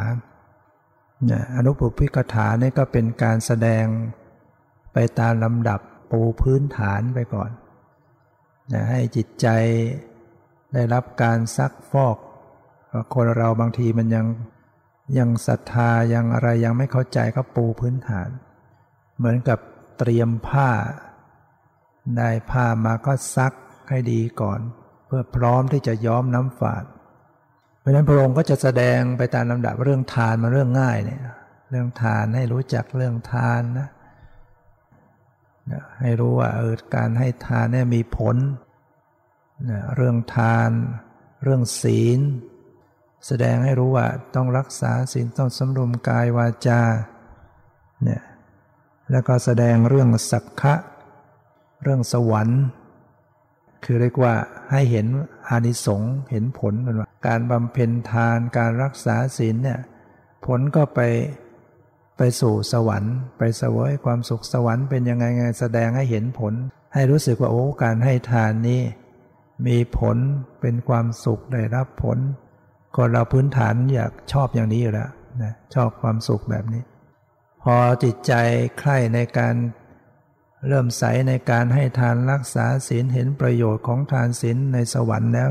[1.24, 3.84] เนี่ยอนุปุพิกถานี่ก็เป็นการแสดง
[4.98, 5.80] ไปตามลำดับ
[6.10, 7.50] ปูพื้นฐานไปก่อน
[8.72, 9.46] นะให้จิตใจ
[10.74, 12.16] ได้รับการซักฟอก
[13.14, 14.26] คนเราบางทีมันยัง
[15.18, 18.28] ยังศรัทธายังอะไรยังไม่เข้าใจก็ปูพื้นฐาน
[19.18, 19.58] เหมือนกับ
[19.98, 20.70] เตรียมผ้า
[22.16, 23.52] ได้ผ้ามาก็ซัก
[23.88, 24.60] ให้ดีก่อน
[25.06, 26.84] เพื่อพร้อมที่จะย้อมน้ำฝาด
[27.80, 31.20] เพราะนั้นพระองค์ก็จะแสดงไปตามลำดับเรื่องทานมาเรื่องง่ายเนี่ย
[31.70, 33.88] เรื่องทานให้รู้จักเรื่องทานนะ
[36.00, 38.36] ให้รู้ว่าเออการให้ทานเนี่ยมีผล
[39.94, 40.70] เรื่องทาน
[41.42, 42.20] เรื่องศีล
[43.26, 46.82] แสดงให้รู้ว่าต้องรักษาศีลต้องสำรวมกายวาจา
[48.04, 48.22] เนี่ย
[49.10, 50.74] แล้วก็แสดงเรื่องสักขะ
[51.82, 52.62] เรื่องสวรรค์
[53.84, 54.34] คือเรียกว่า
[54.72, 55.06] ให้เห็น
[55.48, 59.80] อานิสงส์เห็นผลมันว่าการบำเพ็ญทานการรักษาศีลเนี่ย
[60.46, 61.00] ผลก็ไป
[62.16, 66.54] ไปสู่สวรรค์ ไปเสวยความสุขสวรรค์เป็นยังไงไงแสดงให้เห็นผล
[66.94, 68.82] ให้รู้สึกว่าโอ้การให้ทานนี้
[69.66, 70.16] มีผล
[70.60, 72.18] เป็นความสุขได้รับผล
[72.96, 75.10] คนเราพื้นฐานอยากชอบอย่างนี้อยู่แล้ว
[75.42, 76.82] นะชอบความสุขแบบนี้
[77.62, 78.32] พอจิตใจ
[78.78, 79.54] ใคร่ในการ
[80.68, 85.50] เริ่มใสในการให้ทานรักษาศีลเห็นประโยชน์ของทานศีลในสวรรค์แล้ว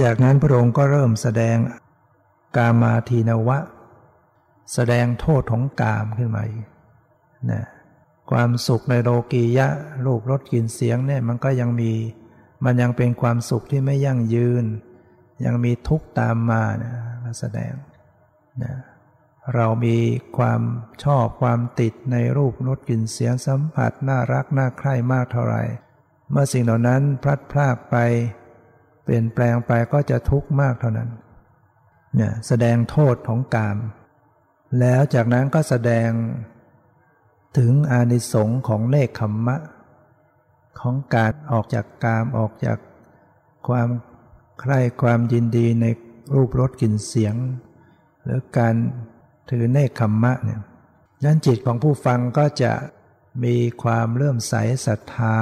[0.00, 1.56] จากนั้นพระองค์ก็เริ่มแสดง
[2.56, 3.58] กามาทีนวะ
[4.74, 6.44] แสดงโทษของกามขึ้นมา
[7.50, 7.62] นะ
[8.30, 9.68] ความสุขในโลกียะ
[10.04, 11.92] รูปรสกลิ่นเสียงเนี่ยมันก็ยังมี
[12.64, 14.64] มันยังเป็นความสุขที่ไม่ยั่งยืน
[15.44, 17.72] ยังมีทุกข์ตามมานะมาแสดง
[18.62, 18.74] นะ
[19.54, 19.96] เรามี
[20.38, 20.60] ความ
[21.04, 25.62] ชอบความติดในรูปนดกลิ่นเสียงสัมผัสน่ารักน่าใคร่มากเท่าไหร่
[26.30, 27.96] เมื่อสิ่งเหล่านั้นพลัดพรากไป
[29.02, 31.10] เปลี่ยนแปลงไปก็จะทุกข์มากเท่านั้น
[32.16, 33.76] เนี่ยแสดงโทษของกาม
[34.80, 36.10] แล้วจากนั้นก็แสดง
[37.58, 39.56] ถึงอานิสงส์ของเนคขมมะ
[40.80, 42.78] ของการออกจากกามออกจาก
[43.68, 43.88] ความ
[44.60, 45.86] ใคร่ความยินดีใน
[46.34, 47.34] รูปรสกลิ่นเสียง
[48.24, 48.74] หรือการ
[49.50, 50.60] ถือเนคขมมะเนี่ย
[51.24, 52.72] นั้นจิตของผู้ฟังก็จะ
[53.44, 54.54] มีความเลื่อมใส
[54.86, 55.38] ศรัทธา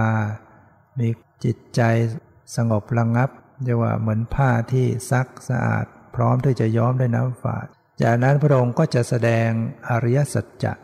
[0.98, 1.08] มี
[1.44, 1.80] จิตใจ
[2.56, 3.30] สงบระงับ
[3.64, 7.66] เรียกว่าเหมือนผ้าที่ซักสะอาด พร้อมที่จะย้อมด้วยน้ำฝาด
[8.02, 9.48] จากนั้นพระองค์ก็จะแสดง
[9.90, 10.74] อริยสัจจะ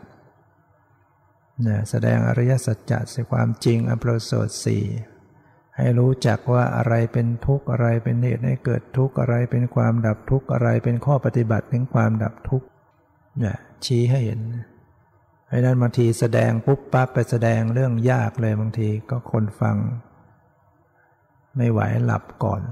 [1.67, 4.85] นี่ยแสดงอริยสัจจะสความจริงอันประเสริฐสี่
[5.77, 12.67] ให้รู้จักว่าอะไรเป็นทุกข์อะไรเป็นเหตุให้เกิดทุกข์อะไรเป็นความดับทุกข์อะไรเป็นข้อปฏิบัติถึงความดับทุกข์
[13.41, 14.41] เนี่ยชี้ให้เห็น
[15.49, 19.77] ไอ้นั้นบางทีแสดงปุ๊บปั๊บไปแสดงเรื่องยากเลยบางทีก็คนฟัง
[21.57, 22.63] ไม่ไหวหลับก่อน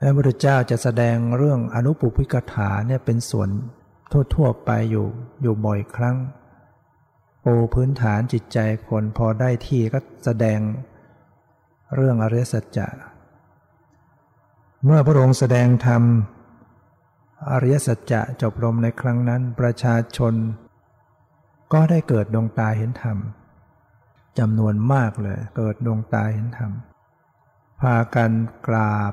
[0.00, 3.48] พระพุทธเจ้าจะแสดงเรื่องอนุปุพิกถาเนี่ยเป็นส่วน
[4.34, 5.06] ทั่ว ๆ ไปอยู่
[5.42, 6.16] อยู่บ่อยครั้ง
[7.44, 10.60] ปูพื้นฐานจิตใจคนพอได้ที่ก็แสดง
[11.94, 12.88] เรื่องอริยสัจจะ
[14.84, 16.02] เมื่อพระองค์แสดงธรรม
[17.50, 20.34] อริยสัจจะจบลงในครั้งนั้นประชาชน
[21.72, 23.18] ก็ได้เกิดดวงตาเห็นธรรม
[24.38, 26.72] จำนวนมากเลยเกิดดวงตาเห็นธรรม
[27.80, 28.32] พากัน
[28.66, 29.12] กราบ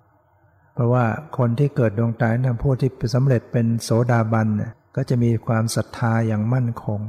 [0.73, 1.05] เพราะว่า
[1.37, 7.01] คนที่เกิดดวงตาเนธรรมผู้ที่สำเร็จเป็นโสดาบันเนี่ยก็จะมีความศรัทธาอย่างมั่นคง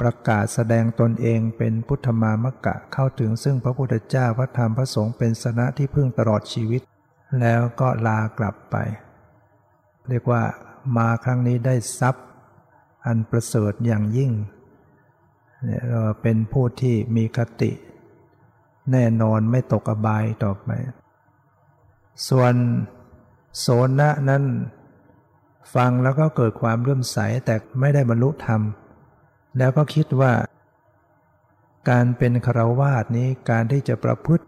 [0.00, 6.82] ประกาศแสดงตนเองเป็นพุทธมามกะเข้าถึงซึ่งพระพุทธเจ้าพระธรรมพระสงฆ์เป็นสนะที่พึ่งตลอดชีวิต
[7.40, 8.76] แล้วก็ลากลับไป
[10.08, 10.42] เรียกว่า
[10.96, 12.26] มาครั้งนี้ได้ทรัพย์
[13.06, 14.32] อันประเสริฐอย่างยิ่ง
[15.64, 17.72] เนี่ยเราเป็นผู้ที่มีคติ
[18.92, 20.70] แน่นอนไม่ตกอบายต่อไป
[22.28, 22.54] ส่วน
[23.60, 23.66] โส
[24.00, 24.44] นะนั้น
[25.74, 28.60] ฟังแล้วก็เกิดความเรื่มใสแต่ไม่ได้บรรลุธรรม
[29.58, 30.32] แล้วก็คิดว่า
[31.90, 34.44] การเป็นคารวาสนี้การที่จะประพฤติ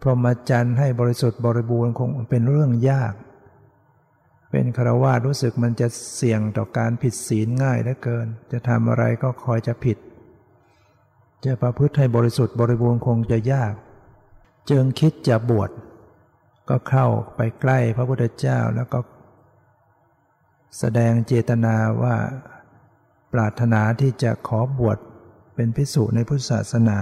[0.00, 3.14] พรหมจรรย์ให้บริสุทธิ์บริบูรณ์คงเป็นเรื่องยาก
[4.50, 9.98] เป็นคารวาสรู้สึกมันจะเสี่ยงต่อการผิดศีลง่ายเหลือเกิน จะทำอะไรก็คอยจะผิด
[11.44, 13.72] จะประพฤติให้บริสุทธิ์บริบูรณ์คงจะยาก
[14.70, 15.70] จึงคิดจะบวช
[16.70, 17.06] ก็เข้า
[17.36, 18.98] ไปใกล้พระพุทธเจ้าแล้วก็
[20.78, 22.16] แสดงเจตนาว่า
[23.32, 24.98] ปรารถนาที่จะขอบวช
[25.54, 26.98] เป็นพิสุในพุทธศาสนา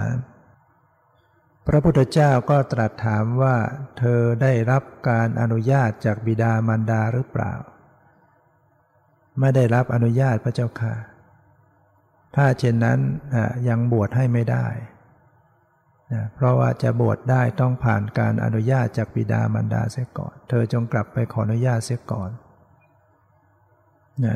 [1.67, 3.57] พระพุทธเจ้าก็ตรัสถามว่า
[3.99, 7.55] เธอได้รับการอนุญาตจากบิดามารดาหรือเปล่า
[9.41, 10.95] ไม่ได้รับอนุญาตพระเจ้าค่ะ
[12.37, 12.99] ถ้าเช่นนั้น
[13.69, 14.67] ยังบวชให้ไม่ได้
[16.35, 22.31] เพราะว่าจะบวชได้ต้องผ่านการอนุญาตจากบิดามารดาเสียก่อน เธอจงกลับไปขออนุญาตเสียก่อน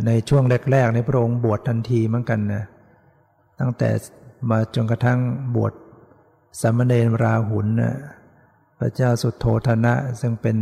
[0.07, 2.65] ในช่วงแรกๆในพระองค์บวชทันทีเหมือนกันนะ
[3.61, 3.91] ตั้งแต่
[4.51, 5.21] มาจนกระทั่ง
[5.57, 5.73] บวช
[6.61, 7.95] สามเณรราหุลนะ
[8.79, 10.57] พระเจ้าสุดโทธนะซึ่งเป็น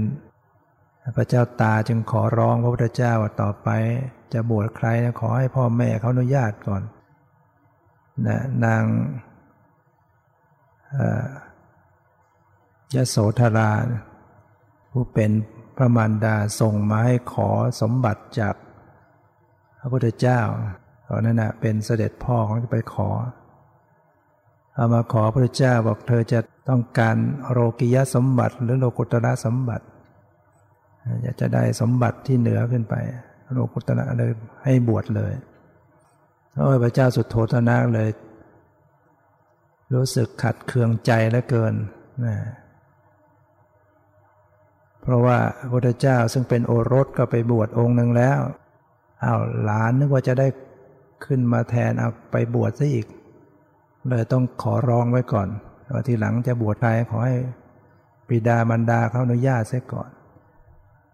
[1.16, 3.68] พระเจ้าตาจึงขอร้องพระพุทธเจ้าว่าต่อไป
[4.32, 6.82] จะบวชใครนะขอให้พ่อแม่เขาอนุญาตก่อน
[8.26, 8.82] นะนาง
[12.94, 13.70] ยโสธรา
[14.92, 15.31] ผู้เป็น
[15.76, 17.48] พระมารดาส่งมาให้ขอ
[17.81, 18.55] สมบัติจาก
[19.79, 20.40] พระพุทธเจ้า
[21.09, 23.09] ตอนนั้นนะเป็นเสด็จพ่อของจะไปขอ
[24.74, 27.16] เอามาขอพระพุทธเจ้าบอกเธอจะต้องการ
[27.50, 29.85] โรกิยสมบัติ หรือโลกุตระสมบัติ
[31.22, 32.94] อยากจะได้สมบัติที่เหนือขึ้นไป
[33.53, 34.31] โลกุตระเลย
[34.64, 35.33] ให้บวชเลย
[36.83, 38.09] พระเจ้าสุดโทธนะเลย
[39.94, 41.74] รู้สึกขัดเคืองใจเหลือเกิน
[42.26, 42.37] นะ
[45.03, 48.38] เพราะว่าพระพุทธเจ้าซึ่งเป็นโอรสก็ไปบวชองค์หนึ่งแล้ว
[49.24, 50.48] อา้าวหลานนึกว่าจะได้
[51.24, 53.07] ขึ้นมาแทนเอาไปบวชซะอีก
[54.09, 55.48] เลยต้องขอร้องไว้ก่อน
[55.92, 57.37] ว่าทีหลังจะบวชใครขอให้
[58.29, 60.11] ปิดาบรรดาเขาอนุญาตเสียก่อน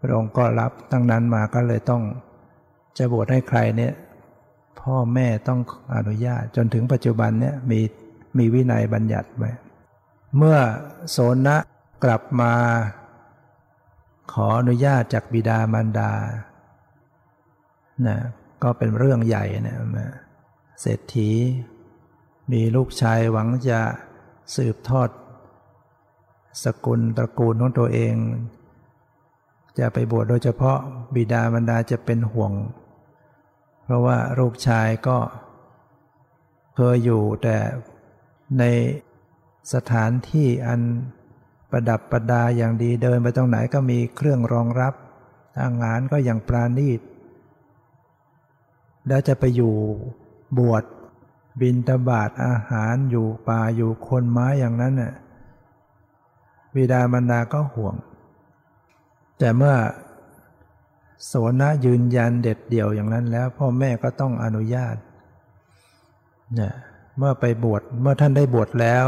[0.01, 2.03] พระองค์ก็รับตั้งนั้นมาก็เลยต้อง
[2.99, 3.93] จะบวชให้ใครเนี่ย
[4.81, 5.61] พ่อแม่ต้อง
[5.97, 7.81] อนุญาตจนถึงปัจจุบันเนี่ยมี
[8.39, 9.51] มีวินัยบัญญัติไว้
[10.37, 10.59] เมื่อ
[11.11, 11.57] โสนะ
[12.05, 12.55] กลับมา
[14.33, 16.13] ขออนุญาตจากบิดามารดา
[18.07, 18.19] นะ
[18.63, 20.11] ก็เป็นเรื่องใหญ่นะ
[20.81, 21.31] เศรษฐี
[22.53, 23.81] มีลูกชายหวังจะ
[24.57, 25.09] สืบทอด
[26.65, 28.15] สกุลตระกูลของตัวเอง
[29.79, 30.79] จะไปบวชโดยเฉพาะ
[31.15, 32.53] บิดามารดาจะเป็นห่วง
[33.85, 35.19] เพราะว่าลูกชายก็
[36.77, 37.57] เคยอยู่แต่
[38.59, 38.65] ใน
[39.75, 40.81] สถานที่อัน
[41.71, 44.95] ประดับประดาอย่างดีเดินไปตรงไหนก็มีเครื่องรองรับ
[45.61, 47.01] อาหารก็อย่างปราณีต
[49.09, 49.75] แล้วจะไปอยู่
[50.59, 50.85] บวช
[51.61, 55.13] บินตบาทอาหารอยู่ป่าอยู่คนไม้อย่างนั้นน่ะ
[56.75, 57.95] บิดามารดาก็ห่วง
[59.39, 59.77] แต่เมื่อ
[61.25, 64.97] โสนะยืนยันเด็ดเดี่ยวอย่างนั้นแล้ว พ่อแม่ก็ต้องอนุญาต
[66.55, 66.75] เนี่ย
[67.19, 69.07] เมื่อไปบวชเมื่อท่านได้บวชแล้ว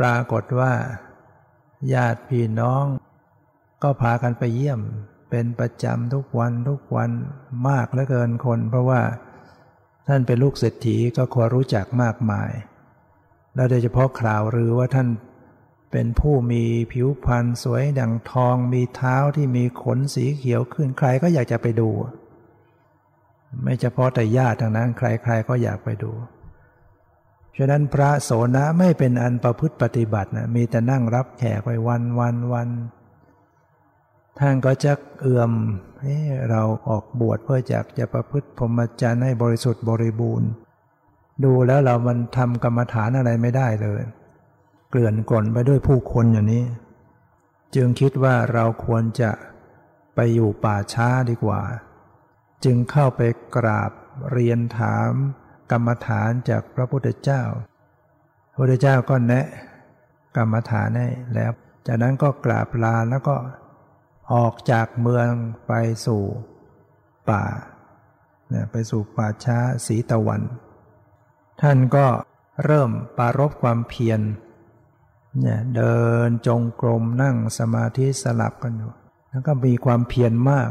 [0.00, 0.72] ปรากฏว่า
[1.94, 2.84] ญาติพี่น้อง
[3.82, 4.80] ก็พากันไปเยี่ยม
[5.30, 7.10] เป็นประจำทุกวันทุกวัน
[7.68, 9.00] มากเหลือเกินคน เพราะว่า
[10.08, 12.50] ท่านเป็นลูกเศรษฐีก็ควรรู้จักมากมาย
[13.54, 15.08] แล้วโดยเฉพาะข่าวหรือว่าท่าน
[15.92, 21.90] เป็นผู้มีผิวพรรณสวยดังทองมีเท้าที่มีขนสีเขียวขึ้นใครก็อยากจะไปดู
[23.62, 26.12] ไม่เฉพาะแต่ญาติทางนั้น ใครๆก็อยากไปดู
[27.60, 32.68] ฉะนั้นพระโสนะไม่เป็นอันประพฤติปฏิบัตินะมีแต่นั่งรับแขกไปวันวันวัน
[34.38, 35.52] ท่านก็จะเอื่อม
[36.00, 40.48] เเราออกบวชเพื่อจากจะประพฤติพรหมจรรย์ให้บริสุทธิ์บริบูรณ์
[41.44, 44.02] ดูแล้วเรามันทำกรรมฐานอะไรไม่ได้เลย
[44.90, 46.64] เกลื่อนกล่นไปด้วยผู้คนอย่างนี้
[47.74, 49.30] จึงคิดว่าเราควรจะ
[50.14, 51.62] ไปอยู่ป่าช้าดีกว่า
[52.64, 53.20] จึงเข้าไป
[53.56, 53.92] กราบ
[54.32, 55.12] เรียนถาม
[55.70, 57.42] กรรมฐานจากพระพุทธเจ้า
[58.50, 59.46] พระพุทธเจ้าก็แนะ
[60.36, 61.52] กรรมฐานให้แล้ว
[61.86, 63.36] จากนั้นก็กราบลาแล้วก็
[64.32, 65.28] ออกจากเมือง
[65.66, 65.72] ไป
[66.06, 66.22] สู่
[67.30, 67.44] ป่า
[68.70, 70.42] ไปสู่ป่าช้าสีตะวัน
[71.62, 72.06] ท่านก็
[72.64, 74.20] เริ่มปารบความเพียร
[75.40, 78.92] เนี่ยเดินจงกรมนั่งสมาธิสลับกันอยู่
[79.30, 80.70] แล้วก็มีความเพียรมาก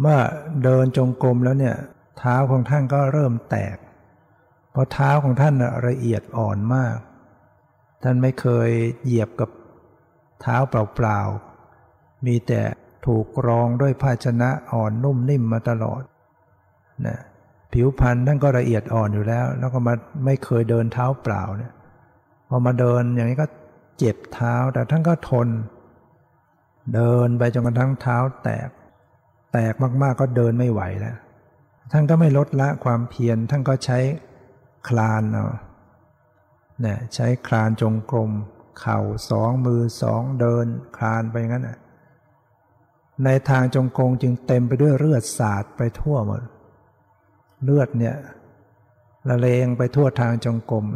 [0.00, 0.18] เมื่อ
[0.64, 1.76] เดินจงกรมแล้วเนี่ย
[2.20, 3.76] เท้าของท่านก็เริ่มแตก
[4.70, 5.54] เพราะเท้าของท่าน
[5.88, 6.96] ละเอียดอ่อนมาก
[8.02, 8.70] ท่านไม่เคย
[9.04, 9.50] เหยียบกับ
[10.42, 12.60] เท้าเปล่าๆ มีแต่
[13.06, 16.02] ถูกรองด้วยภาชนะอ่อนนุ่มนิ่มมาตลอด
[17.06, 17.18] นะ
[17.72, 21.72] ผิวพรรณท่านก็ละเอียดอ่อนอยู่แล้ว แล้วก็มาไม่เคยเดินเท้าเปล่าเนี่ย
[22.48, 23.46] พอมาเดินอย่างนี้ก็
[23.98, 25.48] เจ็บเท้าแต่ท่านก็ทน
[26.94, 28.68] เดินไปจนกระทั่งเท้าแตก
[29.52, 31.16] แตกมากๆก็เดินไม่ไหวแล้ว
[31.90, 33.98] ท่านก็ไม่ลดละความเพียรท่านก็ใช้
[34.88, 35.46] คลานเอา
[36.80, 38.30] เนี่ยใช้คลานจงกรม
[38.80, 38.98] เข่า
[39.30, 41.78] สองมือสองเดินคลานไปงั้นน่ะ
[43.24, 46.42] ในทางจงกรมจึงเต็มไปด้วยเลือดสาดไปทั่วหมด
[47.64, 48.16] เลือดเนี่ย
[49.28, 50.86] ละเลงไปทั่วทางจงกรม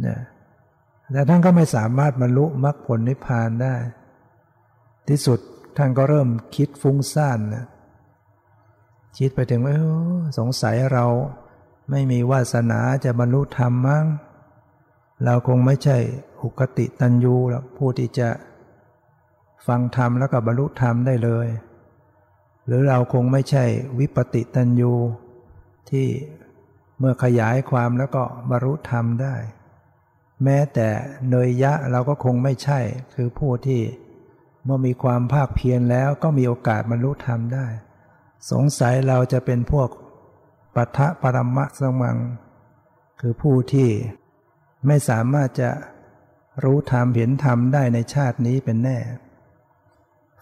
[0.00, 0.20] เนี่ย
[1.12, 3.74] แต่ท่านก็ไม่สามารถบรรลุมรรคผลนิพพานได้
[5.08, 5.38] ที่สุด
[5.76, 7.66] ท่านก็เริ่มคิดฟุ้งซ่านนะ
[9.18, 9.76] คิดไปถึงว่า
[10.38, 11.04] สงสัยเรา
[11.90, 14.06] ไม่มีวาสนาจะบรรลุธรรมมั้ง
[15.24, 15.98] เราคงไม่ใช่
[16.42, 18.28] อุกติตันยูแล้วผู้ที่จะ
[19.66, 21.48] ฟังธรรมแล้วก็บรรลุธรรมได้เลย
[22.66, 23.64] หรือเราคงไม่ใช่
[23.98, 24.92] วิปติตันยู
[25.90, 26.06] ที่
[26.98, 29.34] เมื่อขยายความแล้วก็บรรลุธรรมได้
[30.44, 30.88] แม้แต่
[31.30, 32.80] เนยยะเราก็คงไม่ใช่
[33.14, 33.80] คือผู้ที่
[34.64, 37.66] เมื่อมีความภาคเพียรแล้วก็มีโอกาสบรรลุธรรมได้
[38.50, 39.88] สงสัยเราจะเป็นพวก
[40.74, 42.16] ปัทะปรมะสมัง
[43.20, 43.88] คือผู้ที่
[44.86, 45.70] ไม่สามารถจะ
[46.64, 48.98] รู้ธรรมเห็นธรรมได้ในชาตินี้เป็นแน่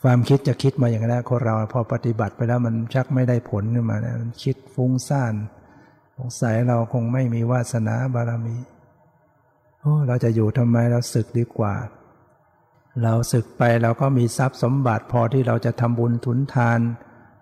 [0.03, 5.35] ความคิดจะคิดมาอย่างนั้นคนเราพอปฏิบัติไปแล้วมันชักไม่ได้ผลขึ้นมานะมันคิดฟุ้งซ่าน
[6.17, 8.57] สงสัยเราคงไม่มีวาสนาบารมี
[9.81, 11.75] โอ้เราจะอยู่ทำไมเราศึกดีกว่า
[13.03, 16.81] เราศึกไปเราก็มีทรัพย์สมบัติพอที่เราจะทำบุญทุนทาน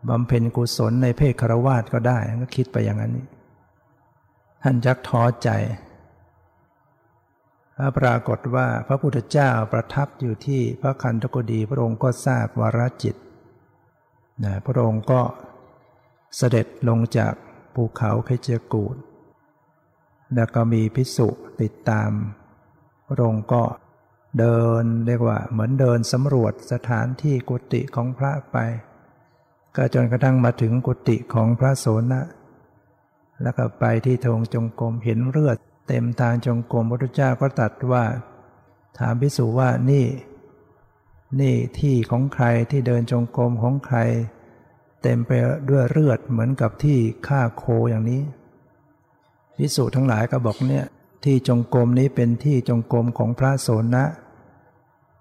[0.09, 3.13] บำเพ็ญกุศลในเพศคารวาสก็ได้ก็คิดไปอย่างนั้น
[4.63, 5.51] ท่านจักท้อใจ
[7.99, 13.17] ปรากฏว่าพระพุทธเจ้าประทับอยู่ที่พระคันธกุฎีพระองค์ก็ทราบวรจิต
[14.45, 15.23] นะพระองค์ก็
[16.37, 17.35] เสด็จลงจาก
[17.75, 18.97] ภูเขาเคเจกูด
[20.35, 21.29] แล้วก็มีพิสุ
[21.63, 22.11] ติดตาม
[23.09, 23.63] พระองค์ก็
[24.39, 28.57] เดินเรียกว่าเหมือนเดินสำรวจสถานที่กุฏิของพระไป
[29.77, 32.21] ก็จนกระทั่งมาถึงกุฏิของพระโสนะ
[33.43, 35.59] แล้วก็ไปที่ทงจงกรมเห็นเลือด
[35.89, 38.05] เต็มทางจงกรมพระพุทธเจ้าก็ตัดว่า
[38.99, 40.07] ถามพิสูจว่านี่
[41.41, 43.99] นี่ที่ของใครที่เดินจงกรมของใคร
[45.03, 45.31] เต็มไป
[45.70, 48.22] ด้วยเลือดเหมือนกับที่ฆ่าโคอย่างนี้
[49.59, 50.87] พิสูจทั้งหลายก็บอกเนี่ย
[51.24, 54.05] ที่จงกรมนี้เป็นที่จงกรมของพระโสนะ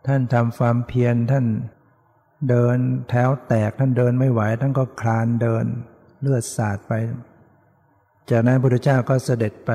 [0.08, 1.46] ท่านทำความเพียรท่าน
[2.50, 2.78] เดิน
[3.10, 5.66] แถวแตกท่านเดินไม่ไหวท่านก็คลานเดิน
[6.22, 6.94] เลือดสาดไป
[8.30, 9.72] จากนั้นพระพุทธเจ้าก็เสด็จไป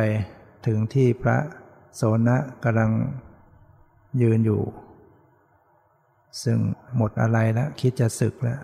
[0.67, 1.37] ถึงที่พระ
[1.97, 2.91] โสนะกำลัง
[4.23, 4.63] ยืนอยู่
[6.43, 6.59] ซึ่ง
[6.97, 8.61] หมดอะไรแล้วคิดจะศึกแล้ว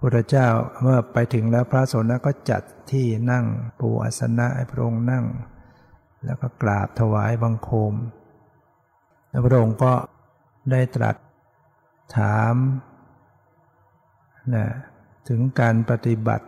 [0.00, 0.46] พระเจ้า
[0.82, 3.44] เมื่อไปถึงแล้วพระโสนะก็จัดที่นั่ง
[3.80, 5.24] ปูอาสนะให้พระองค์นั่ง
[6.24, 7.94] แล้วก็กราบถวายบังคม
[9.28, 9.92] แล้วพระองค์ก็
[10.70, 11.16] ได้ตรัส
[12.16, 12.54] ถาม
[14.54, 14.66] นะ
[15.28, 16.46] ถึงการปฏิบัติ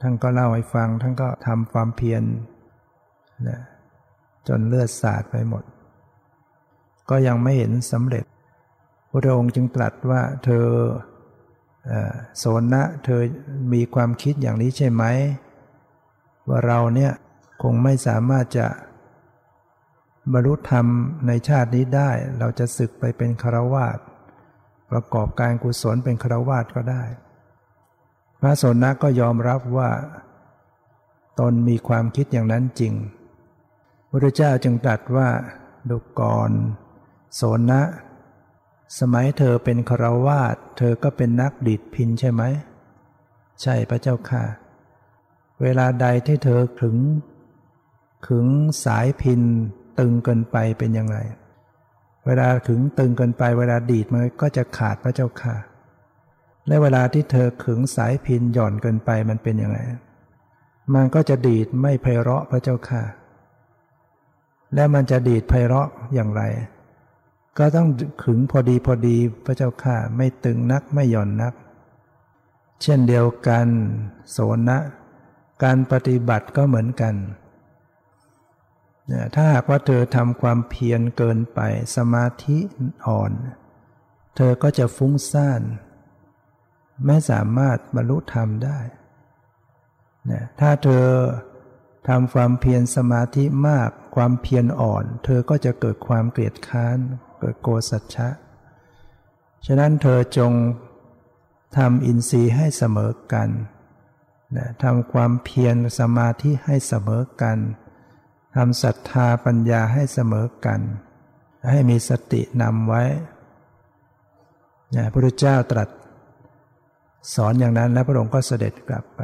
[0.00, 2.22] ท่านก็เล่าให้ฟัง ท่านก็ทำความเพียร
[3.48, 3.58] นะ
[4.48, 5.64] จนเลือดสาดไปหมด
[7.10, 8.24] ก็ยังไม่เห็นสำเร็จ
[9.10, 10.66] พระองค์จึงตรัสว่าเธอ
[12.38, 13.20] โสนนะเธอ
[13.72, 15.04] มีความคิดอย่างนี้ใช่ไหม
[16.48, 17.12] ว่าเราเนี่ย
[17.62, 18.66] คงไม่สามารถจะ
[20.32, 20.86] บรรลุธรรม
[21.26, 23.98] ในชาตินี้ได้ เราจะศึกไปเป็นคารวาส
[24.90, 27.04] ประกอบการกุศลเป็นคารวาสก็ได้
[28.40, 29.90] พระสนนะก็ยอมรับว่า
[31.40, 32.94] ตนมีความคิดอย่างนั้นจริง
[34.10, 35.28] พระเจ้าจึงตรัสว่า
[35.90, 36.50] ดูก่อน
[37.34, 37.82] โสนะ
[38.98, 42.42] สมัยเธอเป็นคราวาสเธอก็เป็นนักดิดพินใช่ไหม
[43.62, 44.44] ใช่พระเจ้าค่ะ
[45.62, 46.96] เวลาใดที่เธอขึง
[48.26, 48.46] ขึง
[48.84, 49.42] สายพิน
[49.98, 51.16] ตึงเกินไปเป็นยังไง
[52.26, 55.56] เวลาขึงตึงเกินไปเวลาดีดมันก็จะขาดพระเจ้าค่ะ
[56.66, 59.78] และเวลาที่เธอขึงสายพินหย่อนเกินไปมันเป็นยังไง
[60.94, 63.02] มันก็จะดีดไม่ไพเราะพระเจ้าค่ะ
[64.74, 66.42] แล้วมันจะดีดไพเราะอย่างไร
[67.58, 67.88] ก็ต้อง
[68.22, 71.54] ขึงพอดีพอดีพระเจ้าค่ะ ไม่ตึงนักไม่หย่อนนัก
[72.82, 73.66] เช่นเดียวกัน
[74.30, 74.38] โส
[74.68, 74.78] นะ
[75.62, 77.14] การปฏิบัติก็เหมือนกัน
[79.34, 81.60] ถ้าหากว่าเธอทำความเพียรเกินไป
[81.96, 82.58] สมาธิ
[83.06, 83.32] อ่อน
[84.36, 85.62] เธอก็จะฟุ้งซ่าน
[87.06, 88.78] ไม่สามารถบรรลุธรรมได้
[90.60, 91.06] ถ้าเธอ
[92.08, 96.98] ทำความเพียรสมาธิมากความเพียรอ่อน เธอก็จะเกิดความเกลียดค้าน
[97.40, 98.28] เกิดโกสัจฉะ
[99.66, 100.52] ฉะนั้นเธอจง
[101.76, 103.48] ทำอินทรีย์ให้เสมอกัน
[104.56, 107.58] นะทำความเพียรสมาธิให้เสมอกัน
[108.58, 110.80] ทำศรัทธาปัญญาให้เสมอกัน
[111.70, 113.02] ให้มีสตินำไว้
[114.96, 115.88] นะพระพุทธเจ้าตรัส
[117.34, 119.20] สอนอย่างนั้นแล้วพระองค์ก็เสด็จกลับไป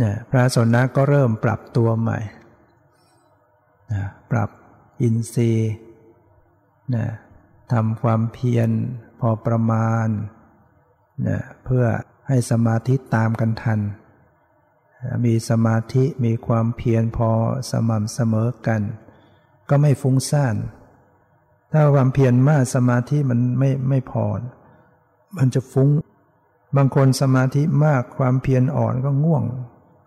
[0.00, 2.18] นี่ยพระสนนะก็เริ่มปรับตัวใหม่
[3.92, 4.50] นะปรับ
[5.02, 5.72] อินทรีย์
[6.94, 7.06] นะ
[7.72, 8.70] ทำความเพียร
[9.20, 10.08] พอประมาณ
[11.28, 11.84] นะเพื่อ
[12.28, 13.80] ให้สมาธิตามกันทัน
[15.24, 17.30] มีสมาธิมีความเพียรพอ
[17.70, 18.82] สม่ำเสมอกัน
[19.68, 20.56] ก็ไม่ฟุ้งซ่าน
[21.72, 24.26] ถ้าความเพียรมากสมาธิมันไม่ไม่พอ
[25.36, 25.90] มันจะฟุ้ง
[26.76, 29.44] บางคนสมาธิมากความเพียรอ่อนก็ง่วง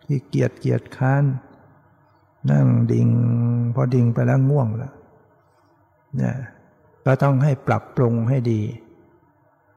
[0.04, 1.24] ขี้เกียจเกียจค้าน
[2.52, 3.10] นั่งดิ่ง
[3.76, 4.94] พอดิ่งไปแล้วง่วงแล้ว
[6.18, 6.36] เนี่ย
[7.06, 8.62] ก็ต้องให้ปรับปรุงให้ดี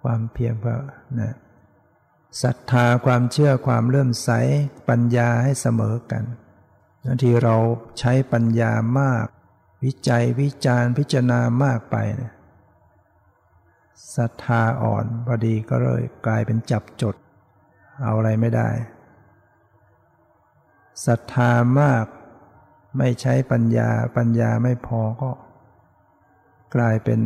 [0.02, 0.74] ความเพียรก็
[1.20, 1.34] นะ
[2.42, 4.30] ศรัทธาความเชื่อความเลื่อมใส
[4.88, 6.24] ปัญญาให้เสมอกัน
[7.04, 7.56] บางทีเรา
[7.98, 9.26] ใช้ปัญญามาก
[9.84, 12.32] วิจัยวิจารพิจารณามากไปเนี่ย
[14.16, 17.14] ศรัทธาอ่อนพอดีก็เลยกลายเป็นจับจด
[18.02, 18.68] เอาอะไรไม่ได้
[21.06, 21.50] ศรัทธา
[21.80, 22.04] มาก
[22.98, 25.30] ไม่ใช้ปัญญาปัญญาไม่พอก็
[26.74, 27.20] กลายเป็น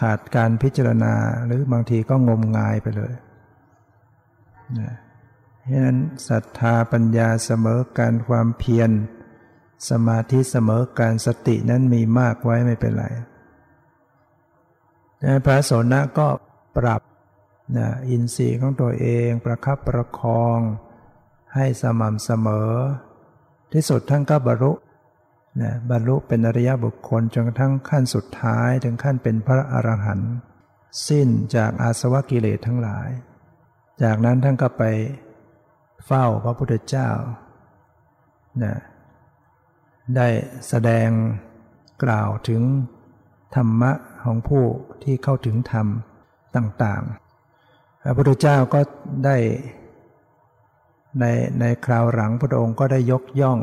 [0.00, 1.14] ขาดการพิจารณา
[1.46, 3.14] หรือบางทีก็งมงายไปเลย
[4.78, 4.92] นะ
[5.58, 8.90] เพราะนั้นศรัทธาปัญญาเสมอการความเพียร
[9.90, 13.06] สมาธิเสมอการสตินั้นมีมากไว้ไม่เป็นไร
[15.44, 16.28] พระโสนะก็
[16.76, 17.02] ปรับ
[17.76, 20.58] นะอินทรีย์ของตัวเองประคับประคอง
[21.54, 22.70] ให้สม่ำเสมอ
[23.72, 24.72] ที่สุดท่านก็บรรลุ
[25.60, 30.32] นะบรรลุเป็นอริยบุคคลจนกระทั่งขั้นสุดท้ายถึงขั้นเป็นพระอรหันต์
[31.08, 33.08] สิ้นจากอาสวะกิเลสทั้งหลาย
[34.02, 34.82] จากนั้นท่านก็ไป
[36.06, 37.10] เฝ้าพระพุทธเจ้า
[38.62, 38.74] นะ
[40.16, 40.28] ได้
[40.68, 41.08] แสดง
[42.02, 42.62] กล่าวถึง
[43.54, 43.92] ธรรมะ
[44.24, 44.64] ของผู้
[45.02, 45.86] ที่เข้าถึงธรรม
[46.56, 48.80] ต่างๆ พระพุทธเจ้าก็
[49.24, 49.36] ได้
[51.20, 51.24] ใน
[51.60, 53.58] ในคราวหลังพระองค์ก็ได้ยกย่อง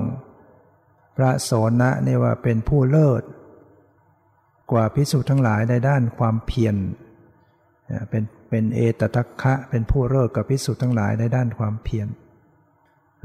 [1.22, 1.52] ระโส
[1.82, 3.24] นะนี่ว่าเป็นผู้เลิศ
[4.72, 6.76] กว่าพิสุทั้งหลายในด้านความเพียร
[8.10, 12.08] เป็นเป็นเอตทัคคะเป็นผู้เลิศกับพิสุทั้งหลายในด้านความเพียร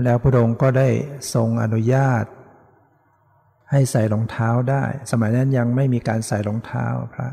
[0.05, 0.89] แล้วพระองค์ก็ได้
[1.35, 2.25] ทรงอนุญาต
[3.71, 7.29] ให้ใส่รองเท้าได้ สมัยนั้นยังไม่มีการใส่รองเท้าพระ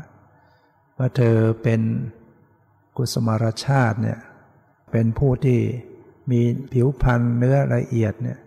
[0.98, 1.80] ว่าเธอเป็น
[2.96, 4.18] กุสมารชาติเนี่ย
[4.90, 5.60] เป็นผู้ที่
[6.30, 6.40] มี
[6.72, 8.38] ผิวพรรณเนื้อละเอียดเนี่ย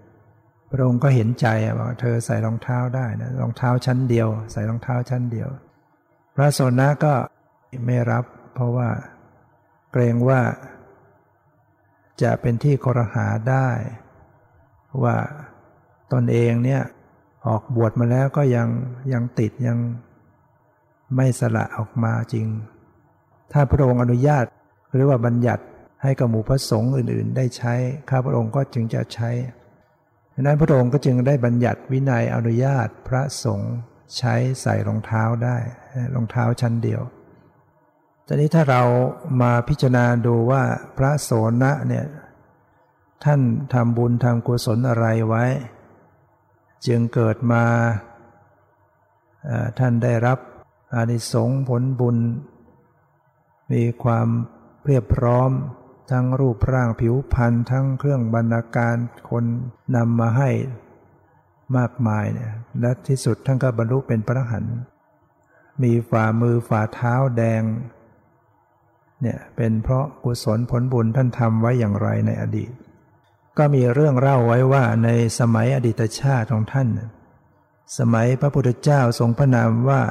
[0.77, 1.47] ระองค์ก็เห็นใจ
[1.79, 5.49] ว่าเธอใส่รองเท้าได้นะรองเท้าชั้นเดียว ใส่รองเท้าชั้นเดียว
[6.35, 7.13] พระสนะก็
[7.85, 8.23] ไม่รับ
[8.53, 8.89] เพราะว่า
[9.91, 10.41] เกรงว่า
[12.21, 13.69] จะเป็นที่ครหาได้
[15.03, 15.15] ว่า
[16.13, 16.81] ตนเองเนี่ย
[17.47, 18.67] ออกบวชมาแล้วก็ยัง
[19.13, 19.77] ยังติดยัง
[21.15, 22.47] ไม่สละออกมาจริง
[23.51, 24.45] ถ้าพระองค์อนุญาต
[24.93, 25.63] หรือว่าบัญญัติ
[26.03, 27.73] ให้กับหมู่พระสงฆ์อื่น ๆ ได้ใช้
[28.09, 29.29] ข้าพระองค์ก็จึงจะใช้
[30.37, 33.73] ดังนั้นพระองค์ก็จึงได้บัญญัติวินัยอนุญาตพระสงฆ์
[34.17, 35.57] ใช้ใส่รองเท้าได้
[36.13, 37.01] รองเท้าชั้นเดียว
[38.27, 38.83] ตอนนี้ถ้าเรา
[39.41, 40.63] มาพิจารณาดูว่า
[40.97, 41.31] พระโส
[41.61, 42.05] นะเนี่ย
[43.23, 43.41] ท่าน
[43.73, 45.45] ทำบุญทำกุศลอะไรไว้
[46.87, 47.63] จึงเกิดมา
[49.79, 50.39] ท่านได้รับ
[50.93, 52.17] อานิสงส์ผลบุญ
[53.71, 54.27] มีความ
[54.85, 55.51] เรียบพร้อม
[56.11, 58.95] ทั้งรูปร่างผิวพรรณทั้งเครื่องบรรณาการ
[59.29, 59.43] คน
[59.95, 60.49] นำมาให้
[61.77, 62.51] มากมายเนี่ย
[62.81, 64.65] และที่สุดท่านก็บรรลุเป็นพระหัน
[65.83, 67.63] มีฝ่ามือฝ่าเท้าแดง
[69.21, 72.71] เนี่ยเป็นเพราะกุศลผลบุญท่านทำไว้อย่างไรในอดีต
[73.57, 76.87] ก็มีเรื่องเล่าไว้ว่าในสมัยอดีตชาติของท่าน
[77.97, 80.01] สมัยพระพุทธเจ้าทรงพระนามว่า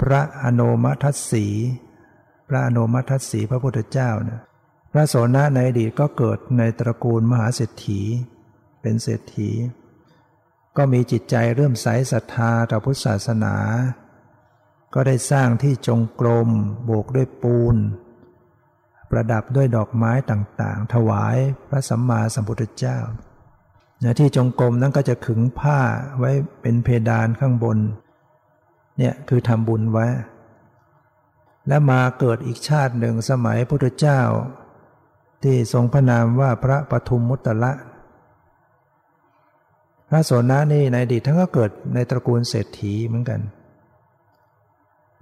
[0.00, 1.46] พระอโนมัทัสสี
[2.48, 4.40] พระอโนมัทัสสีพระพุทธเจ้านะ
[4.96, 8.00] พระโสนะในอดีตก็เกิดในตระกูลมหาเศรษฐี
[8.80, 9.50] เป็นเศรษฐี
[10.76, 13.56] ก็มีจิตใจเริ่มใสศรัทธาต่อพุทธศาสนา
[14.94, 16.48] ก็ได้สร้างที่จงกรม
[16.84, 17.76] โบกด้วยปูน
[19.10, 21.36] ประดับด้วยดอกไม้ต่างๆ ถวาย
[21.68, 22.98] พระสัมมาสัมพุทธเจ้า
[24.18, 25.80] ที่จงกรมนั้นก็จะขึงผ้า
[26.18, 26.30] ไว้
[26.62, 27.78] เป็นเพดานข้างบน
[28.98, 30.06] เนี่ยคือทำบุญไว้
[31.68, 34.20] และมาเกิดอีกชาติหนึ่งสมัยพุทธเจ้า
[35.44, 37.72] ที่ทรงพระนามว่าพระปทุมมุตตะ
[40.08, 43.40] พระโสนะนี่ในอดีตท่านก็เกิดในตระกูลเศรษฐีเหมือนกัน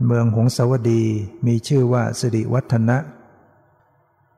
[0.06, 1.02] เมืองหงสาวดี
[1.46, 2.98] มีชื่อว่าสิริวัฒนะ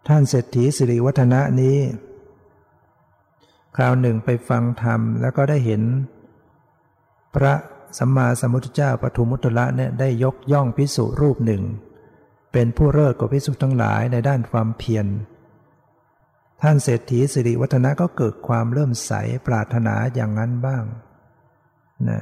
[0.08, 1.78] ท่านเศรษฐีสิริวัฒนะนี้
[3.76, 5.82] คราวหนึ่งไปฟังธรรมแล้วก็ได้เห็น
[7.34, 7.52] พระ
[7.98, 11.62] สัมมาสัมพุทธเจ้าปทุมมุตตะเนี่ยได้ยกย่องพิสุรูปหนึ่ง
[12.52, 15.06] เป็นผู้เลิศกว่าพิสุทั้งหลายในด้านความเพียร
[16.66, 19.12] ท่านเศรษฐีสิริวัฒนะก็เกิดความเริ่มใส
[19.46, 20.84] ปรารถนาอย่างนั้นบ้าง
[22.08, 22.20] นะ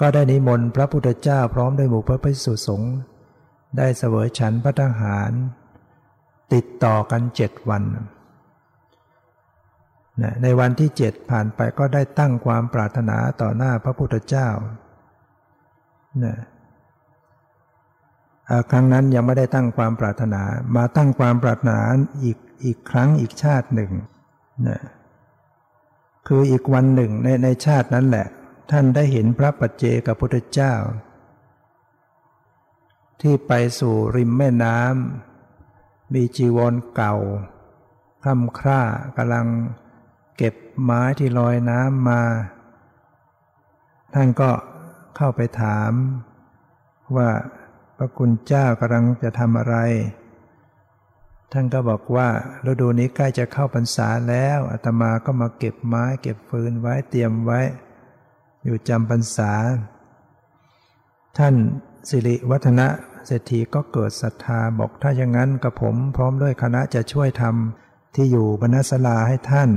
[0.00, 2.94] ก็ได้นิมนต์พระพุทธเจ้าพร้อมด้วยหมู่พระภิกษุสงฆ์
[3.78, 5.30] ได้เสวยฉันพระทหาร
[6.52, 7.82] ติดต่อกันเจ็ดวัน
[10.22, 14.48] นะในวันที่เจ็ดผ่านไปก็ได้ตั้งความปรารถนาต่อหน้าพระพุทธเจ้า
[16.24, 16.36] นะ
[18.70, 20.42] ครั้งนั้นยังไม่ได้ตั้งความปรารถนา
[20.76, 21.78] มาตั้งความปรารถนา
[22.24, 23.92] อีก อีกครั้งอีกชาติหนึ่ง
[24.68, 24.80] นะ
[26.26, 28.26] คืออีกวันหนึ่งในในชาตินั้นแหละ
[28.70, 30.74] ท่านได้เห็นพระปัจเจกับพุทธเจ้า
[33.20, 37.16] ที่ไปสู่ริมแม่น้ำมีจีวรเก่า
[38.22, 38.82] คล่ำคร่า
[39.16, 39.46] กำลัง
[40.36, 42.22] เก็บไม้ที่ลอยน้ำมา
[44.14, 44.50] ท่านก็
[45.16, 45.92] เข้าไปถาม
[47.16, 47.30] ว่า
[47.96, 49.76] พระคุณเจ้ากำลังจะทำอะไร
[51.52, 52.28] ท่านก็บอกว่า
[52.66, 57.60] ฤดูนี้ใกล้จะเข้าพรรษาแล้วอาตมาก็มาเก็บไม้เก็บฟืนไว้เตรียมไว้
[58.64, 59.52] อยู่จำพรรษา
[61.38, 61.54] ท่าน
[62.08, 62.88] สิริวัฒนะ
[63.26, 69.70] เศรษฐีก็เกิดศรัทธาบอกถ้าอย่างนั้นกับผมพร้อมด้วยคณะจะช่วยทำที่อยู่บรรณศลาให้ท่าน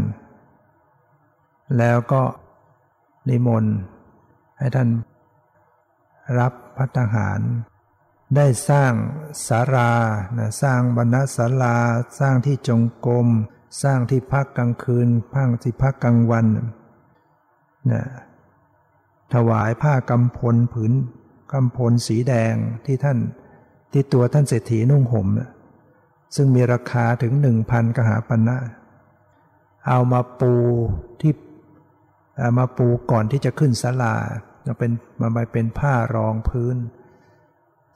[1.77, 2.23] แล้วก็
[3.29, 3.75] นิมนต์
[4.59, 4.89] ให้ท่าน
[6.39, 7.39] รับพัฒหาร
[8.35, 8.93] ได้สร้าง
[9.47, 9.93] สารา
[10.37, 11.77] นะสร้างบรรณศาลา
[12.19, 13.27] สร้างที่จงกรม
[13.83, 16.45] สร้างที่พักกลางคืนพังที่พักกลางวัน
[17.91, 18.03] นะ
[19.33, 20.93] ถวายผ้ากำพลผืน
[21.51, 22.55] กำพลสีแดง
[22.85, 23.17] ที่ท่าน
[23.91, 25.49] ที่ตัวท่านเศรษฐีนุ่งห่มนะ
[26.35, 28.57] ซึ่งมีราคาถึงหนึ่งพันกหาปันนะ
[29.87, 30.53] เอามาปู
[31.21, 31.33] ที่
[32.39, 34.15] เอามาปูก่อนที่จะขึ้นศาลา
[34.65, 36.75] จะเป็นมาไปเป็นผ้ารองพื้น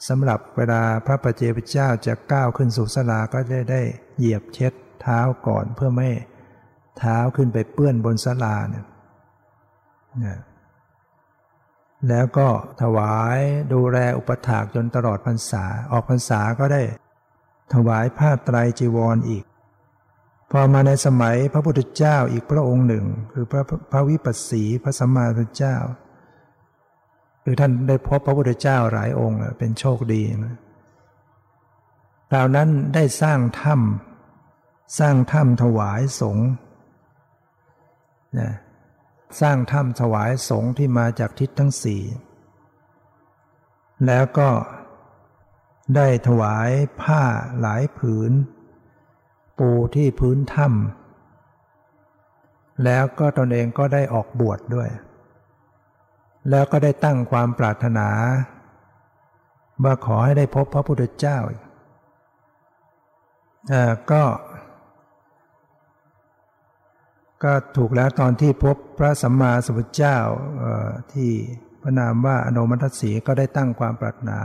[0.08, 3.82] สำหรับเวลาพระปัจเจกเจ้าจะก้าวขึ้นสู่สลาก็จะได้
[4.18, 6.10] เหยียบเช็ดเท้าก่อนเพื่อไม่
[6.98, 8.86] เท้าขึ้นไปเปื้อนบนสลาเนี่ย
[10.26, 10.39] นะ
[12.10, 12.48] แล้วก็
[12.82, 13.38] ถวาย
[13.74, 16.82] ดูแลอุปถากจนตลอดพรรษา ออกพรรษาก็ได้
[17.74, 19.43] ถวายผ้าไตรจีวรออีก
[20.52, 25.76] พอมาในสมัยพระพุทธเจ้าอีกพระองค์หนึ่ง คือพระพระวิปัสสีพระสัมมาสัมพุทธเจ้า
[27.50, 30.56] คือท่านได้พบพระพุทธเจ้าหลายองค์เป็นโชคดีนะ
[32.32, 36.48] คราวนั้นได้สร้างถ้ำสร้างถ้ำถวายสงฆ์
[38.39, 38.52] นะ
[39.41, 42.04] สร้างถ้ำถวายสงฆ์ที่มาจากทิศทั้งสี่
[44.08, 44.50] แล้วก็
[45.95, 46.70] ได้ถวาย
[47.02, 47.24] ผ้า
[47.60, 48.32] หลายผืน
[49.60, 54.89] ปูที่พื้นถ้ำแล้วก็ตนเองก็ได้ออกบวชดด้วย
[56.50, 58.08] แล้วก็ได้ตั้งความปรารถนา
[59.84, 61.38] ว่าขอให้ได้พบพระพุทธเจ้า
[64.12, 64.24] ก็
[67.43, 70.18] ก็ถูกแล้วตอนที่พบพระสัมมาสัมพุทธเจ้า
[71.14, 71.30] ที่
[71.82, 74.39] พระนามว่าอนุมัติสีก็ได้ตั้งความปรารถนา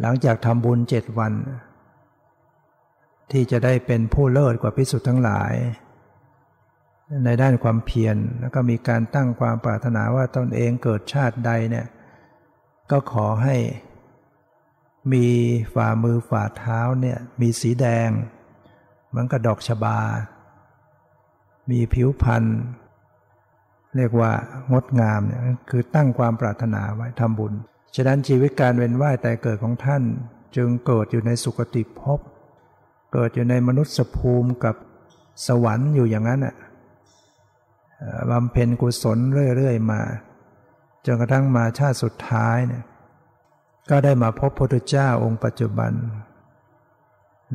[0.00, 1.32] หลังจากทำบุญเจ็ดวัน
[3.32, 5.52] ที่จะได้เป็นผู้เลิศกว่าพิสุทธ์ทั้งหลาย
[7.24, 11.86] ในด้านความเพียรแล้วก็มีการตั้งความปรารถนาว่าตนเองเกิดชาติใดเนี่ย
[12.90, 13.56] ก็ขอให้
[15.12, 15.26] มี
[15.74, 18.10] ฝ่ามือฝ่าเท้าเนี่ยมีสีแดง
[19.08, 20.00] เหมือนกับดอกชบา
[21.70, 22.44] มีผิวพรรณ
[23.96, 24.32] เรียกว่า
[24.72, 25.40] งดงามเนี่ย
[25.70, 27.52] คือตั้งความปรารถนาไว้ทำบุญ
[27.96, 30.02] ฉะนั้นชีวิตการเวียนว่ายแต่เกิดของท่าน
[30.56, 32.20] จึงเกิดอยู่ในสุคติภพ
[33.12, 34.74] เกิดอยู่ในมนุษย์ภูมิกับ
[35.46, 36.54] สวรรค์อยู่อย่างนั้นอะ
[38.30, 39.18] บำเพ็ญกุศล
[39.56, 40.02] เรื่อยๆมา
[41.06, 42.84] จนกระทั่งมาชาติสุดท้ายเนี่ย
[43.90, 45.92] ก็ได้มาพบพระพุทธเจ้าองค์ปัจจุบัน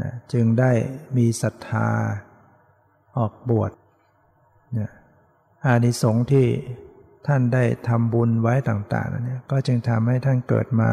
[0.01, 0.71] นะจึงได้
[1.17, 1.89] มีศรัทธา
[3.17, 3.71] ออกบวช
[4.73, 4.91] เนี่ย
[5.65, 6.47] อานิสงส์ที่
[7.27, 10.91] ท่านได้ทำบุญไว้ต่างๆเนี่ยก็จึงทำให้ท่านเกิดมา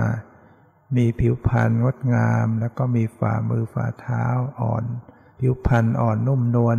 [0.96, 4.24] มีผิวพรรณงดงาม แล้วก็มีฝ่ามือฝ่าเท้า
[4.60, 4.84] อ่อน
[5.40, 6.78] ผิวพรรณอ่อนนุ่มนวล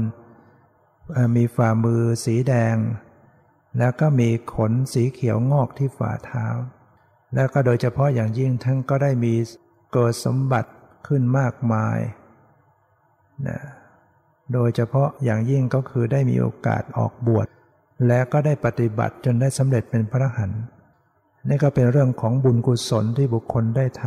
[1.35, 2.75] มีฝ่ามือสีแดง
[3.77, 6.47] แล้วก็มีขนสีเขียวงอกที่ฝ่าเท้า
[7.35, 9.33] แล้วก็โดยเฉพาะอย่างยิ่งท่านก็ได้มี
[9.93, 10.71] เกิดสมบัติ
[11.07, 11.99] ขึ้นมากมาย
[13.47, 13.59] นะ
[14.53, 17.47] โดยเฉพาะอย่างยิ่งก็คือได้มีโอกาสออกบวช
[18.07, 20.51] และก็ได้ปฏิบัติจนได้สำเร็จเป็นพระหัน
[21.49, 24.03] นี่ก็เป็นเรื่องของบุญกุศลที่บุคคลได้ท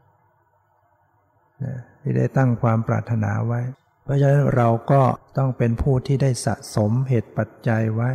[0.00, 3.60] ำที่ได้ตั้งความปรารถนาไว้
[4.04, 5.02] เพราะฉะนั้นเราก็
[5.38, 8.10] ต้องเป็นผู้ที่ได้สะสมเหตุปัจจัยไว้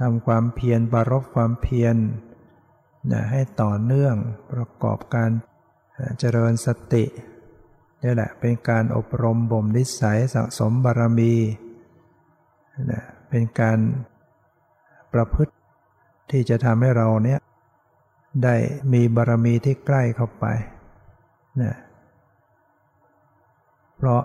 [0.00, 1.96] ทำความเพียรบารบความเพียร
[3.12, 4.14] นะให้ต่อเนื่อง
[4.52, 5.30] ประกอบการ
[6.18, 7.04] เจริญสติ
[8.02, 11.34] นี่แหละเป็นการอบรมบ่มนิสัยสะสมบารมี
[12.92, 13.78] นะเป็นการ
[15.12, 15.54] ประพฤติ
[16.30, 17.40] ที่จะทำให้เราเนี้ย
[18.44, 18.56] ได้
[18.92, 20.44] มีบารมีที่ใกล้เข้าไป
[21.62, 21.74] นะ
[23.96, 24.22] เพราะ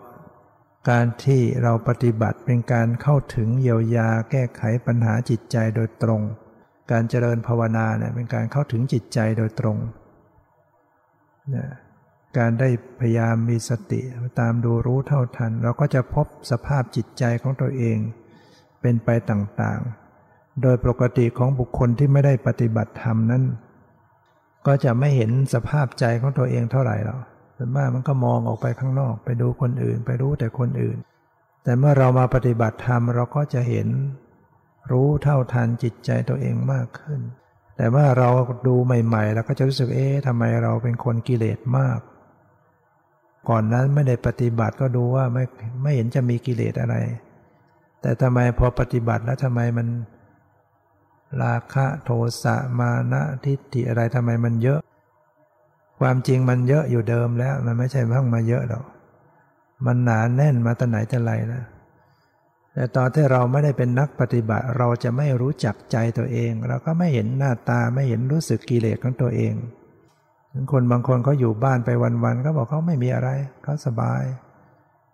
[0.90, 6.22] การที่เราปฏิบัติเป็นการเข้าถึงเยียวยาแก้ไขปัญหาจิตใจโดยตรง
[6.92, 9.78] การเจริญภาวนาเนี่ยเป็นการเข้าถึงจิตใจโดยตรง
[11.56, 11.68] นะ
[12.38, 12.70] การได้
[13.00, 14.02] พยายามมีสติ
[14.40, 17.98] ตามดูรู้เท่าทัน เราก็จะพบสภาพจิตใจของตัวเอง
[18.82, 23.44] เป็นไปต่างๆ โดยปกติของบุคคลที่ไม่ได้ปฏิบัติธรรมนั้น
[24.68, 27.20] ก็จะไม่เห็นสภาพใจของตัวเองเท่าไหร่หรอก
[27.58, 30.98] ส่วนมากมันก็มองออกไปข้างนอก ไปดูคนอื่น ไปรู้แต่คนอื่น
[31.64, 33.88] แต่เมื่อเรามาปฏิบัติธรรมเราก็จะเห็น
[34.92, 37.20] รู้เท่าทันจิตใจตัวเองมากขึ้น
[37.78, 38.30] แต่ว่าเรา
[38.68, 42.00] ดูใหม่ๆเราก็จะรู้สึกเอ๊ะทำไมเราเป็นคนกิเลสมาก
[43.50, 45.44] ก่อนนั้นไม่ได้ปฏิบัติก็ดูว่าไม่
[45.82, 46.96] ไม่เห็นจะมีกิเลสอะไร
[48.02, 49.88] แต่ทำไมพอปฏิบัติแล้วทำไมมัน
[51.44, 52.10] ราคะโท
[52.44, 54.80] สะมานะทิฏฐิอะไรทำไมมันเยอะ
[56.00, 58.84] ความจริงมันเยอะอยู่เดิมแล้ว มันไม่ใช่เพิ่งมาเยอะหรอก
[59.86, 61.66] มันหนาแน่นมาตั้งไหนแต่ไรแล้ว
[62.74, 69.54] แต่ตอนที่เราไม่ได้เป็นนักปฏิบัติ เราจะไม่รู้จักใจตัวเอง เราก็ไม่เห็นหน้าตาไม่เห็นรู้สึกกิเลสของตัวเอง
[70.72, 71.90] คนบางคนเขาอยู่บ้านไป
[72.24, 73.30] วันๆเขาบอกเขาไม่มีอะไร
[73.64, 74.24] เขาสบาย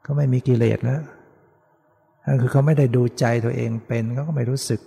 [0.03, 1.01] เขาไม่มีกิเลสแล้ว
[2.41, 4.79] คือเขาไม่ได้ดูใจตัวเองเป็นเขาก็ไม่รู้สึก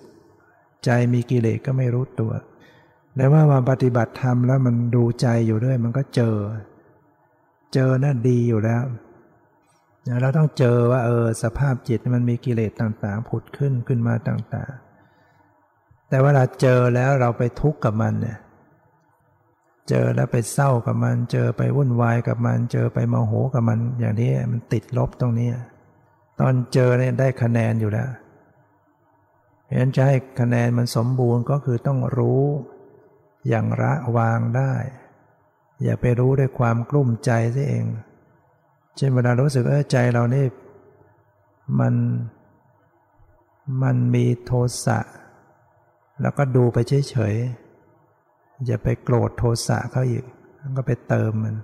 [0.84, 2.32] ใจมีกิเลสก็ไม่รู้ตัว
[3.16, 6.36] แต่ว่ามาปฏิบัติธรรมแล้วมันดูใจอยู่ด้วย มันก็เจอ
[7.74, 8.84] เจอน่าดีอยู่แล้ว
[10.22, 18.38] เราต้องเจอว่าเออสภาพจิตมันมีกิเลสต่างๆผุดขึ้นขึ้นมาต่างๆ แต่เวลาเจอแล้วเราไปทุกข์กับมันเนี่ย
[19.88, 25.48] เจอแล้วไปเศร้ากับมัน เจอไปวุ่นวายกับมัน เจอไปโมโหกับมัน อย่างนี้มันติดลบตรงนี้
[26.40, 28.08] ตอนเจอเนี่ยได้คะแนนอยู่แล้ว
[29.64, 32.44] เพราะฉะนั้นจะให้คะแนนมันสมบูรณ์ก็คือต้องรู้
[33.48, 34.72] อย่างละวางได้
[35.82, 37.86] อย่าไปรู้ด้วยความกลุ้มใจซะเอง
[38.96, 40.46] เช่นเวลารู้สึกเออใจเรานี่
[41.78, 41.94] มัน
[43.82, 44.52] มันมีโท
[44.84, 44.98] สะ
[46.22, 50.24] แล้วก็ดูไปเฉยๆ อย่าไปโกรธโทสะเขาอีก
[50.76, 51.56] ก็ไปเติมมัน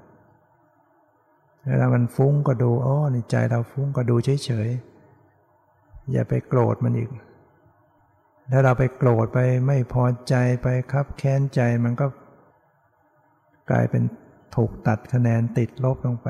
[1.66, 7.10] เวลามันฟุ้งก็ดูอ๋อในใจเราฟุ้งก็ดูเฉยๆ อย่าไปโกรธมันอีก
[8.50, 12.06] ถ้าเราไปโกรธไปไม่พอใจไปคับแค้นใจมันก็
[13.70, 14.02] กลายเป็น
[14.56, 16.28] ถูกตัดคะแนนติดลบลงไป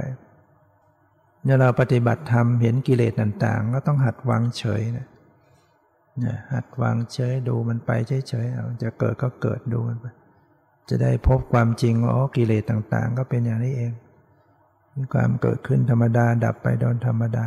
[1.44, 5.06] เนี่ยเราปฏิบัติธรรมเห็นกิเลสต่างๆ ก็ต้องหัดวางเฉยนะ
[6.52, 10.06] หัดวางเฉยดูมันไปเฉยๆจะเกิดก็เกิดดูมันไป
[10.88, 13.92] จะได้พบความจริงว่าอ๋อกิเลสต่างๆ ก็เป็นอย่างนี้เอง
[14.94, 17.46] มีความเกิดขึ้นธรรมดาดับไปโดนธรรมดา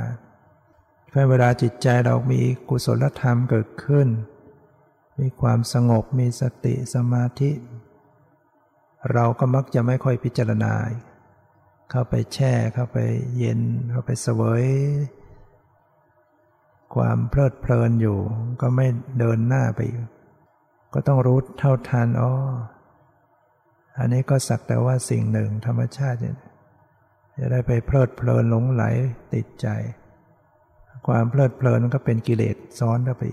[1.10, 4.08] แค่เวลาจิตใจเรามีกุศลธรรมเกิดขึ้น
[5.20, 7.52] มีความสงบมีสติสมาธิ
[9.14, 10.74] เราก็มักจะไม่ค่อยพิจารณา
[11.92, 12.98] เข้าไปแช่เข้าไป
[13.38, 13.62] เย็น
[13.92, 14.66] เข้าไปเสวย
[16.96, 18.20] ความเพลิดเพลินอยู่
[18.62, 18.88] ก็ไม่
[19.20, 19.80] เดินหน้าไป
[20.94, 22.32] ก็ต้องรู้เท่าทันอ๋อ
[23.98, 26.38] อันนี้ก็สักแต่ว่าสิ่งหนึ่งธรรมชาติเนี่ย
[27.38, 28.84] จะได้ไปเพลิดเพลินหลงไหล
[29.34, 29.68] ติดใจ
[31.08, 33.24] ความเพลิดเพลินมันก็เป็นกิเลสซ้อนเข้าไป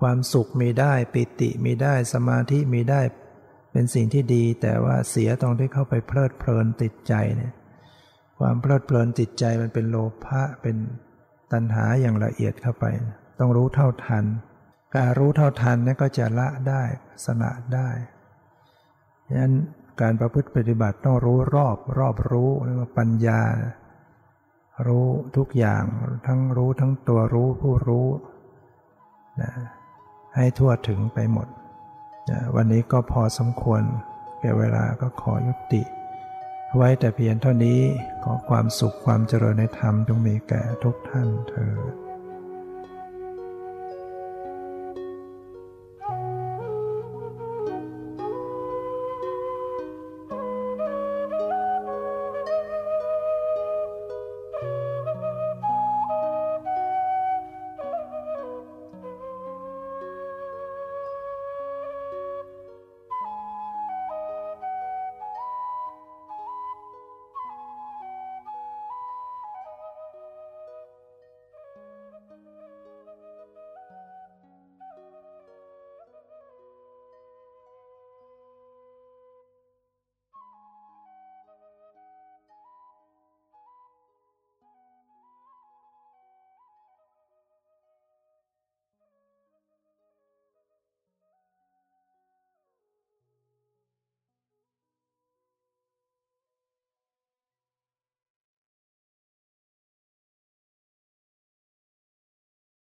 [0.00, 3.00] ความสุขมีได้ปิติมีได้สมาธิมีได้
[3.72, 7.52] เป็นสิ่งที่ดี แต่ว่าเสียตรงที่เข้าไปเพลิดเพลินติดใจเนี่ย
[8.38, 10.76] ความเพลิดเพลินติดใจมันเป็นโลภะเป็น
[11.52, 12.84] ตัณหาอย่างละเอียดเข้าไป
[13.38, 14.24] ต้องรู้เท่าทัน
[14.94, 16.82] การรู้เท่าทันนี่ก็จะละได้
[17.24, 17.88] สละได้
[19.26, 19.54] ฉะนั้น
[20.00, 23.40] การประพฤติปฏิบัติต้องรู้รอบรอบรู้เรียกว่าปัญญา
[24.86, 25.84] รู้ทุกอย่าง
[26.26, 28.08] ทั้งรู้ทั้งตัวรู้ผู้รู้
[29.42, 29.52] นะ
[30.38, 31.48] ให้ทั่วถึงไปหมด
[32.30, 33.82] นะวันนี้ก็พอสมควร
[34.40, 35.82] แก่เวลาก็ขอยุติ
[36.76, 37.80] ไว้แต่เพียงเท่านี้
[38.24, 41.74] ขอความสุขความเจริญในธรรมจงมีแก่ทุกท่านเธอ